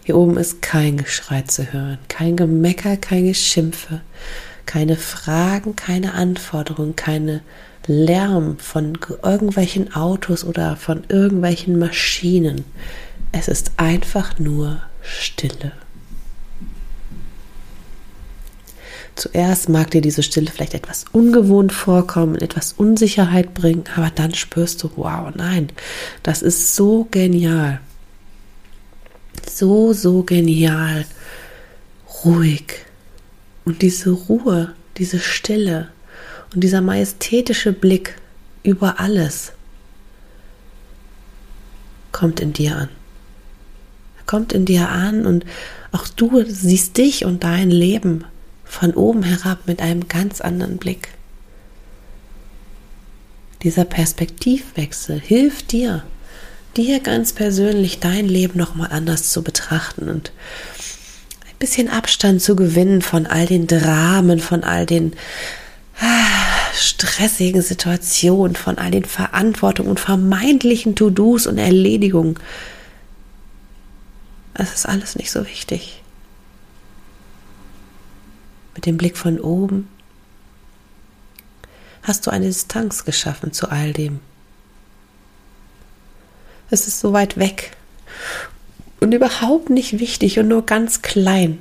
Hier 0.09 0.17
oben 0.17 0.37
ist 0.37 0.63
kein 0.63 0.97
Geschrei 0.97 1.43
zu 1.43 1.71
hören, 1.71 1.99
kein 2.07 2.35
Gemecker, 2.35 2.97
kein 2.97 3.27
Geschimpfe, 3.27 4.01
keine 4.65 4.95
Fragen, 4.95 5.75
keine 5.75 6.15
Anforderungen, 6.15 6.95
keine 6.95 7.41
Lärm 7.85 8.57
von 8.57 8.97
irgendwelchen 9.21 9.93
Autos 9.93 10.43
oder 10.43 10.77
von 10.77 11.03
irgendwelchen 11.09 11.77
Maschinen. 11.77 12.65
Es 13.31 13.47
ist 13.47 13.73
einfach 13.77 14.39
nur 14.39 14.81
Stille. 15.03 15.73
Zuerst 19.13 19.69
mag 19.69 19.91
dir 19.91 20.01
diese 20.01 20.23
Stille 20.23 20.49
vielleicht 20.49 20.73
etwas 20.73 21.05
ungewohnt 21.11 21.71
vorkommen, 21.71 22.33
etwas 22.37 22.73
Unsicherheit 22.73 23.53
bringen, 23.53 23.83
aber 23.95 24.09
dann 24.09 24.33
spürst 24.33 24.81
du, 24.81 24.89
wow, 24.95 25.31
nein, 25.35 25.69
das 26.23 26.41
ist 26.41 26.75
so 26.75 27.07
genial 27.11 27.79
so, 29.59 29.93
so 29.93 30.23
genial, 30.23 31.05
ruhig. 32.23 32.85
Und 33.65 33.81
diese 33.81 34.11
Ruhe, 34.11 34.73
diese 34.97 35.19
Stille 35.19 35.89
und 36.53 36.63
dieser 36.63 36.81
majestätische 36.81 37.73
Blick 37.73 38.15
über 38.63 38.99
alles 38.99 39.51
kommt 42.11 42.39
in 42.39 42.53
dir 42.53 42.75
an. 42.75 42.89
Er 44.17 44.25
kommt 44.25 44.53
in 44.53 44.65
dir 44.65 44.89
an 44.89 45.25
und 45.25 45.45
auch 45.91 46.07
du 46.07 46.43
siehst 46.47 46.97
dich 46.97 47.25
und 47.25 47.43
dein 47.43 47.69
Leben 47.69 48.25
von 48.63 48.93
oben 48.93 49.23
herab 49.23 49.67
mit 49.67 49.81
einem 49.81 50.07
ganz 50.07 50.41
anderen 50.41 50.77
Blick. 50.77 51.09
Dieser 53.63 53.85
Perspektivwechsel 53.85 55.19
hilft 55.19 55.71
dir, 55.71 56.03
dir 56.75 56.99
ganz 56.99 57.33
persönlich 57.33 57.99
dein 57.99 58.27
Leben 58.27 58.57
nochmal 58.57 58.89
anders 58.91 59.31
zu 59.31 59.43
betrachten 59.43 60.09
und 60.09 60.31
ein 61.47 61.57
bisschen 61.59 61.89
Abstand 61.89 62.41
zu 62.41 62.55
gewinnen 62.55 63.01
von 63.01 63.25
all 63.25 63.45
den 63.45 63.67
Dramen, 63.67 64.39
von 64.39 64.63
all 64.63 64.85
den 64.85 65.13
ah, 65.99 66.73
stressigen 66.73 67.61
Situationen, 67.61 68.55
von 68.55 68.77
all 68.77 68.91
den 68.91 69.05
Verantwortungen 69.05 69.89
und 69.89 69.99
vermeintlichen 69.99 70.95
To-Dos 70.95 71.47
und 71.47 71.57
Erledigungen. 71.57 72.37
Es 74.53 74.73
ist 74.73 74.85
alles 74.85 75.15
nicht 75.15 75.31
so 75.31 75.45
wichtig. 75.45 76.01
Mit 78.75 78.85
dem 78.85 78.97
Blick 78.97 79.17
von 79.17 79.39
oben 79.39 79.89
hast 82.03 82.25
du 82.25 82.31
eine 82.31 82.45
Distanz 82.45 83.05
geschaffen 83.05 83.51
zu 83.51 83.69
all 83.69 83.93
dem. 83.93 84.19
Es 86.69 86.87
ist 86.87 86.99
so 86.99 87.13
weit 87.13 87.37
weg 87.37 87.75
und 88.99 89.13
überhaupt 89.13 89.69
nicht 89.69 89.99
wichtig 89.99 90.39
und 90.39 90.47
nur 90.47 90.65
ganz 90.65 91.01
klein 91.01 91.59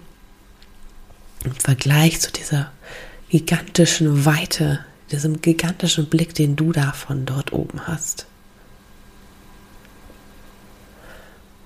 im 1.45 1.53
Vergleich 1.55 2.21
zu 2.21 2.33
dieser 2.33 2.73
gigantischen 3.31 4.25
Weite, 4.25 4.85
diesem 5.11 5.41
gigantischen 5.41 6.09
Blick, 6.09 6.35
den 6.35 6.57
du 6.57 6.73
da 6.73 6.93
von 6.93 7.27
dort 7.27 7.53
oben 7.53 7.87
hast. 7.87 8.27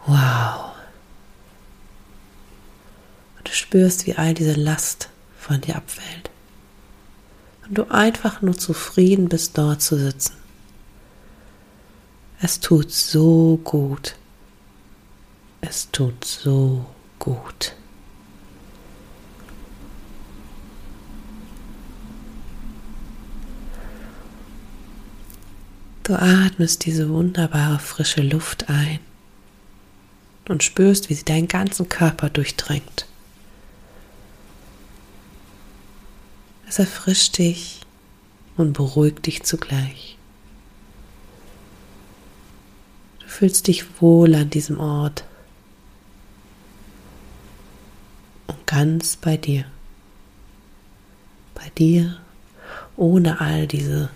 Wow. 0.07 0.73
Und 3.39 3.49
du 3.49 3.53
spürst, 3.53 4.07
wie 4.07 4.15
all 4.15 4.35
diese 4.35 4.55
Last 4.55 5.09
von 5.39 5.61
dir 5.61 5.77
abfällt. 5.77 6.31
Und 7.67 7.79
du 7.79 7.91
einfach 7.91 8.43
nur 8.43 8.59
zufrieden 8.59 9.29
bist, 9.29 9.57
dort 9.57 9.81
zu 9.81 9.97
sitzen. 9.97 10.42
Es 12.45 12.59
tut 12.59 12.91
so 12.91 13.61
gut. 13.63 14.17
Es 15.61 15.89
tut 15.93 16.25
so 16.25 16.85
gut. 17.21 17.77
Du 26.03 26.17
atmest 26.17 26.85
diese 26.85 27.09
wunderbare 27.11 27.79
frische 27.79 28.23
Luft 28.23 28.69
ein 28.69 28.99
und 30.49 30.65
spürst, 30.65 31.11
wie 31.11 31.15
sie 31.15 31.25
deinen 31.25 31.47
ganzen 31.47 31.89
Körper 31.89 32.29
durchdrängt. 32.29 33.07
Es 36.69 36.81
erfrischt 36.81 37.39
dich 37.39 37.83
und 38.57 38.73
beruhigt 38.73 39.27
dich 39.27 39.45
zugleich. 39.45 40.19
Fühlst 43.33 43.67
dich 43.67 43.85
wohl 44.01 44.35
an 44.35 44.51
diesem 44.51 44.79
Ort 44.79 45.25
und 48.47 48.67
ganz 48.67 49.17
bei 49.17 49.37
dir. 49.37 49.65
Bei 51.55 51.71
dir, 51.79 52.19
ohne 52.97 53.41
all 53.41 53.67
diese 53.67 54.11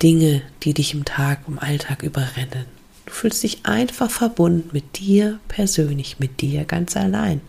Dinge, 0.00 0.42
die 0.62 0.74
dich 0.74 0.94
im 0.94 1.04
Tag, 1.04 1.40
im 1.48 1.58
Alltag 1.58 2.02
überrennen. 2.02 2.66
Du 3.06 3.12
fühlst 3.12 3.42
dich 3.42 3.66
einfach 3.66 4.10
verbunden 4.10 4.70
mit 4.72 4.98
dir 4.98 5.40
persönlich, 5.48 6.20
mit 6.20 6.40
dir 6.40 6.64
ganz 6.64 6.96
allein. 6.96 7.40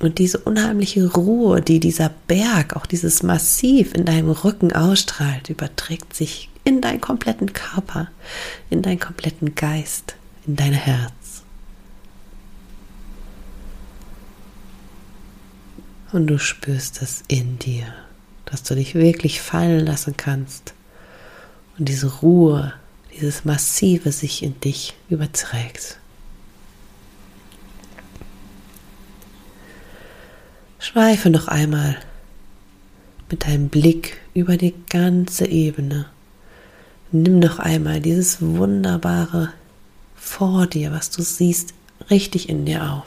Und 0.00 0.18
diese 0.18 0.38
unheimliche 0.38 1.12
Ruhe, 1.12 1.62
die 1.62 1.78
dieser 1.78 2.10
Berg, 2.26 2.74
auch 2.74 2.86
dieses 2.86 3.22
Massiv 3.22 3.94
in 3.94 4.04
deinem 4.04 4.30
Rücken 4.30 4.72
ausstrahlt, 4.72 5.48
überträgt 5.48 6.14
sich 6.14 6.48
in 6.64 6.80
deinen 6.80 7.00
kompletten 7.00 7.52
Körper, 7.52 8.08
in 8.70 8.82
deinen 8.82 9.00
kompletten 9.00 9.54
Geist, 9.54 10.16
in 10.46 10.56
dein 10.56 10.72
Herz. 10.72 11.42
Und 16.12 16.26
du 16.28 16.38
spürst 16.38 17.02
es 17.02 17.22
in 17.28 17.58
dir, 17.58 17.86
dass 18.44 18.62
du 18.62 18.74
dich 18.74 18.94
wirklich 18.94 19.40
fallen 19.40 19.84
lassen 19.84 20.16
kannst 20.16 20.74
und 21.78 21.88
diese 21.88 22.06
Ruhe, 22.18 22.72
dieses 23.16 23.44
Massive 23.44 24.12
sich 24.12 24.42
in 24.42 24.58
dich 24.60 24.94
überträgt. 25.08 25.98
Schweife 30.78 31.30
noch 31.30 31.48
einmal 31.48 31.96
mit 33.30 33.46
deinem 33.46 33.68
Blick 33.68 34.20
über 34.34 34.56
die 34.56 34.74
ganze 34.90 35.46
Ebene. 35.46 36.06
Nimm 37.16 37.38
noch 37.38 37.60
einmal 37.60 38.00
dieses 38.00 38.38
wunderbare 38.42 39.52
vor 40.16 40.66
dir, 40.66 40.90
was 40.90 41.10
du 41.10 41.22
siehst, 41.22 41.72
richtig 42.10 42.48
in 42.48 42.64
dir 42.64 42.90
auf. 42.90 43.04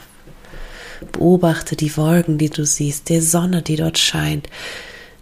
Beobachte 1.12 1.76
die 1.76 1.94
Wolken, 1.94 2.38
die 2.38 2.48
du 2.48 2.64
siehst, 2.64 3.10
die 3.10 3.20
Sonne, 3.20 3.60
die 3.60 3.76
dort 3.76 3.98
scheint, 3.98 4.48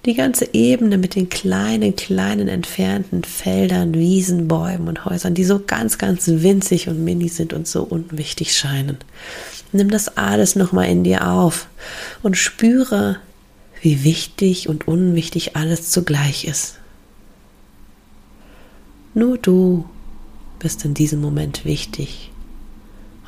die 0.05 0.15
ganze 0.15 0.55
Ebene 0.55 0.99
mit 0.99 1.17
den 1.17 1.29
kleinen, 1.29 1.97
kleinen 1.97 2.47
entfernten 2.47 3.25
Feldern, 3.25 3.93
Wiesen, 3.93 4.47
Bäumen 4.47 4.87
und 4.87 5.05
Häusern, 5.05 5.35
die 5.35 5.45
so 5.45 5.59
ganz, 5.59 5.99
ganz 5.99 6.29
winzig 6.29 6.87
und 6.89 7.03
mini 7.03 7.29
sind 7.29 7.55
und 7.55 7.67
so 7.67 7.83
unwichtig 7.83 8.57
scheinen. 8.57 8.99
Nimm 9.73 9.91
das 9.91 10.17
alles 10.17 10.55
nochmal 10.55 10.89
in 10.91 11.03
dir 11.03 11.27
auf 11.27 11.67
und 12.23 12.37
spüre, 12.37 13.17
wie 13.83 14.05
wichtig 14.05 14.69
und 14.69 14.87
unwichtig 14.87 15.57
alles 15.57 15.91
zugleich 15.91 16.45
ist. 16.45 16.79
Nur 19.17 19.39
du 19.39 19.89
bist 20.59 20.85
in 20.85 20.93
diesem 20.93 21.23
Moment 21.23 21.65
wichtig 21.65 22.31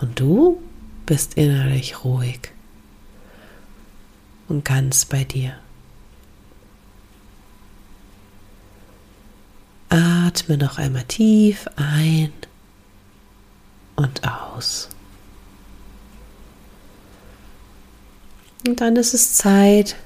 und 0.03 0.21
du 0.21 0.63
bist 1.07 1.39
innerlich 1.39 2.05
ruhig 2.05 2.51
und 4.49 4.67
ganz 4.67 5.07
bei 5.07 5.25
dir. 5.25 5.55
Atme 9.89 10.59
noch 10.59 10.77
einmal 10.77 11.05
tief 11.05 11.67
ein 11.77 12.35
und 13.97 14.29
aus. 14.29 14.91
Und 18.67 18.83
dann 18.83 18.95
ist 18.97 19.15
es 19.15 19.33
Zeit, 19.33 19.97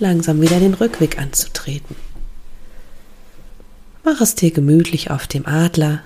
langsam 0.00 0.40
wieder 0.40 0.58
den 0.58 0.74
Rückweg 0.74 1.16
anzutreten. 1.20 1.94
Mach 4.04 4.20
es 4.20 4.34
dir 4.34 4.50
gemütlich 4.50 5.10
auf 5.10 5.26
dem 5.28 5.46
Adler, 5.46 6.00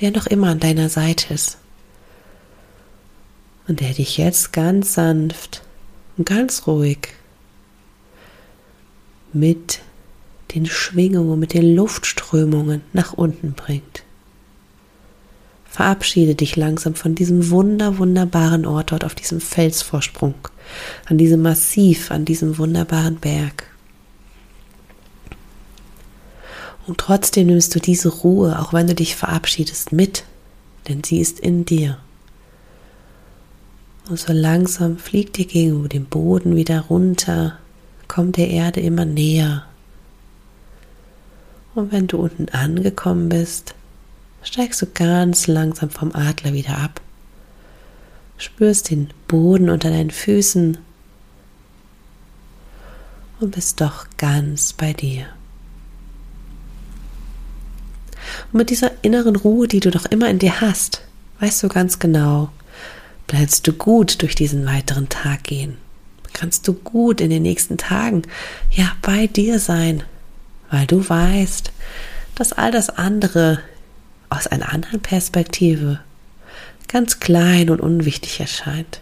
der 0.00 0.12
noch 0.12 0.26
immer 0.26 0.48
an 0.48 0.60
deiner 0.60 0.88
Seite 0.88 1.34
ist 1.34 1.58
und 3.66 3.80
der 3.80 3.92
dich 3.92 4.18
jetzt 4.18 4.52
ganz 4.52 4.94
sanft 4.94 5.62
und 6.16 6.26
ganz 6.26 6.66
ruhig 6.66 7.08
mit 9.32 9.80
den 10.54 10.66
Schwingungen, 10.66 11.40
mit 11.40 11.54
den 11.54 11.74
Luftströmungen 11.74 12.82
nach 12.92 13.12
unten 13.12 13.54
bringt. 13.54 14.04
Verabschiede 15.64 16.36
dich 16.36 16.54
langsam 16.54 16.94
von 16.94 17.16
diesem 17.16 17.50
wunder, 17.50 17.98
wunderbaren 17.98 18.64
Ort 18.64 18.92
dort 18.92 19.04
auf 19.04 19.16
diesem 19.16 19.40
Felsvorsprung, 19.40 20.34
an 21.06 21.18
diesem 21.18 21.42
Massiv, 21.42 22.12
an 22.12 22.24
diesem 22.24 22.58
wunderbaren 22.58 23.16
Berg. 23.16 23.73
Und 26.86 26.98
trotzdem 26.98 27.46
nimmst 27.46 27.74
du 27.74 27.80
diese 27.80 28.08
Ruhe, 28.08 28.58
auch 28.58 28.72
wenn 28.72 28.86
du 28.86 28.94
dich 28.94 29.16
verabschiedest, 29.16 29.92
mit, 29.92 30.24
denn 30.88 31.02
sie 31.02 31.20
ist 31.20 31.40
in 31.40 31.64
dir. 31.64 31.98
Und 34.08 34.18
so 34.18 34.32
langsam 34.34 34.98
fliegt 34.98 35.38
dir 35.38 35.46
gegenüber 35.46 35.88
dem 35.88 36.04
Boden 36.04 36.56
wieder 36.56 36.82
runter, 36.82 37.58
kommt 38.06 38.36
der 38.36 38.50
Erde 38.50 38.80
immer 38.80 39.06
näher. 39.06 39.64
Und 41.74 41.90
wenn 41.90 42.06
du 42.06 42.18
unten 42.18 42.50
angekommen 42.50 43.30
bist, 43.30 43.74
steigst 44.42 44.82
du 44.82 44.86
ganz 44.86 45.46
langsam 45.46 45.88
vom 45.88 46.14
Adler 46.14 46.52
wieder 46.52 46.76
ab, 46.78 47.00
spürst 48.36 48.90
den 48.90 49.08
Boden 49.26 49.70
unter 49.70 49.88
deinen 49.88 50.10
Füßen 50.10 50.76
und 53.40 53.50
bist 53.52 53.80
doch 53.80 54.06
ganz 54.18 54.74
bei 54.74 54.92
dir. 54.92 55.26
Und 58.52 58.58
mit 58.58 58.70
dieser 58.70 58.90
inneren 59.02 59.36
Ruhe, 59.36 59.68
die 59.68 59.80
du 59.80 59.90
doch 59.90 60.06
immer 60.06 60.28
in 60.28 60.38
dir 60.38 60.60
hast, 60.60 61.02
weißt 61.40 61.62
du 61.62 61.68
ganz 61.68 61.98
genau, 61.98 62.50
bleibst 63.26 63.66
du 63.66 63.72
gut 63.72 64.22
durch 64.22 64.34
diesen 64.34 64.66
weiteren 64.66 65.08
Tag 65.08 65.44
gehen. 65.44 65.76
Kannst 66.32 66.66
du 66.66 66.72
gut 66.72 67.20
in 67.20 67.30
den 67.30 67.42
nächsten 67.42 67.78
Tagen 67.78 68.22
ja 68.70 68.92
bei 69.02 69.26
dir 69.26 69.58
sein, 69.58 70.02
weil 70.70 70.86
du 70.86 71.08
weißt, 71.08 71.70
dass 72.34 72.52
all 72.52 72.72
das 72.72 72.90
andere 72.90 73.60
aus 74.28 74.46
einer 74.46 74.72
anderen 74.72 75.00
Perspektive 75.00 76.00
ganz 76.88 77.20
klein 77.20 77.70
und 77.70 77.80
unwichtig 77.80 78.40
erscheint. 78.40 79.00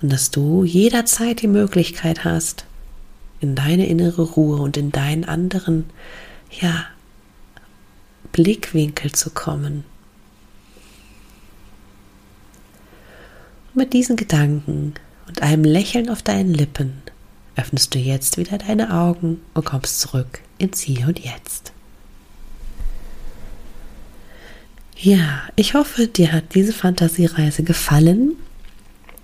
Und 0.00 0.12
dass 0.12 0.30
du 0.30 0.64
jederzeit 0.64 1.42
die 1.42 1.48
Möglichkeit 1.48 2.24
hast, 2.24 2.64
in 3.40 3.54
deine 3.54 3.86
innere 3.86 4.22
Ruhe 4.22 4.60
und 4.60 4.76
in 4.76 4.90
deinen 4.90 5.24
anderen, 5.24 5.86
ja, 6.60 6.86
Blickwinkel 8.32 9.12
zu 9.12 9.30
kommen. 9.30 9.84
Und 13.68 13.76
mit 13.76 13.92
diesen 13.92 14.16
Gedanken 14.16 14.94
und 15.28 15.42
einem 15.42 15.64
Lächeln 15.64 16.10
auf 16.10 16.22
deinen 16.22 16.52
Lippen 16.52 17.02
öffnest 17.56 17.94
du 17.94 17.98
jetzt 17.98 18.38
wieder 18.38 18.58
deine 18.58 18.92
Augen 18.94 19.40
und 19.54 19.64
kommst 19.64 20.00
zurück 20.00 20.40
ins 20.58 20.80
Hier 20.80 21.06
und 21.06 21.18
Jetzt. 21.18 21.72
Ja, 24.96 25.42
ich 25.56 25.74
hoffe, 25.74 26.06
dir 26.06 26.32
hat 26.32 26.54
diese 26.54 26.72
Fantasiereise 26.72 27.64
gefallen. 27.64 28.36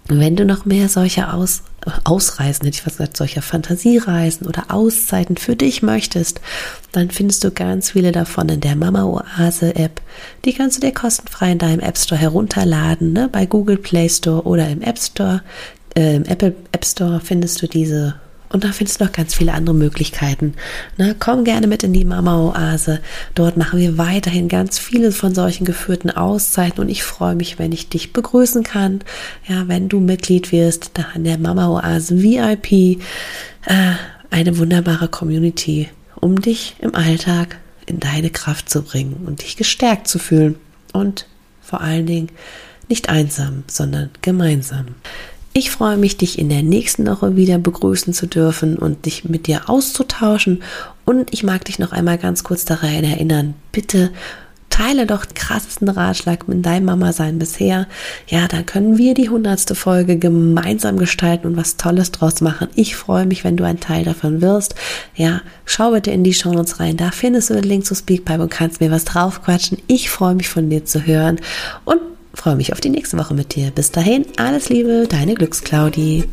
Wenn 0.09 0.37
du 0.37 0.47
noch 0.47 0.65
mehr 0.65 0.89
solcher 0.89 1.35
Aus 1.35 1.63
Ausreisen, 2.05 2.65
hätte 2.65 2.77
ich 2.77 2.83
fast 2.83 2.99
gesagt, 2.99 3.17
solcher 3.17 3.41
Fantasiereisen 3.41 4.47
oder 4.47 4.65
Auszeiten 4.69 5.37
für 5.37 5.57
dich 5.57 5.83
möchtest, 5.83 6.41
dann 6.93 7.11
findest 7.11 7.45
du 7.45 7.51
ganz 7.51 7.93
viele 7.93 8.13
davon 8.13 8.49
in 8.49 8.61
der 8.61 8.77
Mama 8.77 9.05
Oase 9.05 9.75
App. 9.75 10.03
Die 10.45 10.53
kannst 10.53 10.77
du 10.77 10.81
dir 10.81 10.93
kostenfrei 10.93 11.53
in 11.53 11.59
deinem 11.59 11.81
App 11.81 11.97
Store 11.97 12.21
herunterladen, 12.21 13.13
ne? 13.13 13.29
bei 13.31 13.47
Google 13.47 13.79
Play 13.79 14.09
Store 14.09 14.43
oder 14.43 14.69
im 14.69 14.83
App 14.83 14.99
Store. 14.99 15.43
Äh, 15.95 16.17
Im 16.17 16.25
Apple 16.25 16.55
App 16.73 16.85
Store 16.85 17.21
findest 17.21 17.63
du 17.63 17.67
diese 17.69 18.17
und 18.51 18.65
da 18.65 18.73
findest 18.73 19.01
du 19.01 19.05
noch 19.05 19.13
ganz 19.13 19.35
viele 19.35 19.53
andere 19.53 19.75
Möglichkeiten. 19.75 20.55
Na, 20.97 21.15
komm 21.19 21.45
gerne 21.45 21.67
mit 21.67 21.83
in 21.83 21.93
die 21.93 22.05
Mama-Oase. 22.05 23.01
Dort 23.35 23.57
machen 23.57 23.79
wir 23.79 23.99
weiterhin 23.99 24.49
ganz 24.49 24.79
viele 24.79 25.13
von 25.13 25.35
solchen 25.35 25.65
geführten 25.65 26.11
Auszeiten 26.11 26.81
und 26.81 26.89
ich 26.89 27.03
freue 27.03 27.35
mich, 27.35 27.59
wenn 27.59 27.73
ich 27.73 27.89
dich 27.89 28.13
begrüßen 28.13 28.63
kann. 28.63 29.01
Ja, 29.47 29.69
wenn 29.69 29.89
du 29.89 30.01
Mitglied 30.01 30.51
wirst, 30.53 30.93
da 30.95 31.07
in 31.15 31.25
der 31.25 31.39
Mama-Oase 31.39 32.23
VIP. 32.23 33.01
Äh, 33.67 33.95
eine 34.31 34.59
wunderbare 34.59 35.09
Community, 35.09 35.89
um 36.15 36.41
dich 36.41 36.77
im 36.81 36.95
Alltag 36.95 37.59
in 37.87 38.01
deine 38.01 38.31
Kraft 38.31 38.69
zu 38.69 38.83
bringen 38.83 39.25
und 39.27 39.43
dich 39.43 39.57
gestärkt 39.57 40.09
zu 40.09 40.19
fühlen 40.19 40.57
und 40.93 41.27
vor 41.63 41.81
allen 41.81 42.07
Dingen 42.07 42.29
nicht 42.89 43.09
einsam, 43.09 43.65
sondern 43.67 44.11
gemeinsam. 44.23 44.87
Ich 45.59 45.73
freue 45.73 45.97
mich, 45.97 46.17
dich 46.17 46.39
in 46.39 46.51
der 46.51 46.63
nächsten 46.63 47.05
Woche 47.09 47.35
wieder 47.35 47.59
begrüßen 47.59 48.15
zu 48.15 48.29
dürfen 48.29 48.79
und 48.79 49.07
dich 49.07 49.25
mit 49.25 49.49
dir 49.49 49.69
auszutauschen. 49.69 50.63
Und 51.05 51.33
ich 51.33 51.43
mag 51.43 51.65
dich 51.65 51.81
noch 51.81 51.91
einmal 51.91 52.17
ganz 52.17 52.45
kurz 52.45 52.65
daran 52.65 53.03
erinnern, 53.03 53.55
bitte 53.73 54.13
teile 54.71 55.05
doch 55.05 55.25
den 55.25 55.35
krassesten 55.35 55.89
Ratschlag 55.89 56.47
mit 56.47 56.65
deinem 56.65 56.85
Mama 56.85 57.13
sein 57.13 57.41
bisher. 57.41 57.89
Ja, 58.29 58.47
dann 58.47 58.67
können 58.67 58.99
wir 58.99 59.15
die 59.15 59.31
hundertste 59.31 59.75
Folge 59.75 60.17
gemeinsam 60.17 60.97
gestalten 60.97 61.49
und 61.49 61.57
was 61.57 61.77
Tolles 61.77 62.13
draus 62.13 62.41
machen. 62.41 62.69
Ich 62.77 62.95
freue 62.95 63.27
mich, 63.27 63.43
wenn 63.43 63.57
du 63.57 63.65
ein 63.65 63.81
Teil 63.81 64.05
davon 64.05 64.41
wirst. 64.41 64.77
Ja, 65.17 65.41
schau 65.65 65.91
bitte 65.91 66.13
in 66.13 66.23
die 66.23 66.35
Shownotes 66.35 66.79
rein. 66.79 66.97
Da 66.97 67.11
findest 67.11 67.51
du 67.51 67.55
den 67.55 67.65
Link 67.65 67.85
zu 67.85 67.97
Speakpipe 67.97 68.41
und 68.41 68.53
kannst 68.53 68.81
mir 68.81 68.93
was 68.93 69.05
draufquatschen. 69.05 69.79
Ich 69.89 70.09
freue 70.09 70.37
mich 70.37 70.49
von 70.49 70.71
dir 70.71 70.85
zu 70.85 71.05
hören 71.05 71.41
und 71.85 71.99
freue 72.39 72.57
mich 72.57 72.73
auf 72.73 72.81
die 72.81 72.91
nächste 72.91 73.19
Woche 73.19 73.35
mit 73.35 73.55
dir. 73.55 73.71
Bis 73.71 73.91
dahin, 73.91 74.25
alles 74.37 74.69
Liebe, 74.69 75.07
deine 75.09 75.35
Glücksclaudi. 75.35 76.25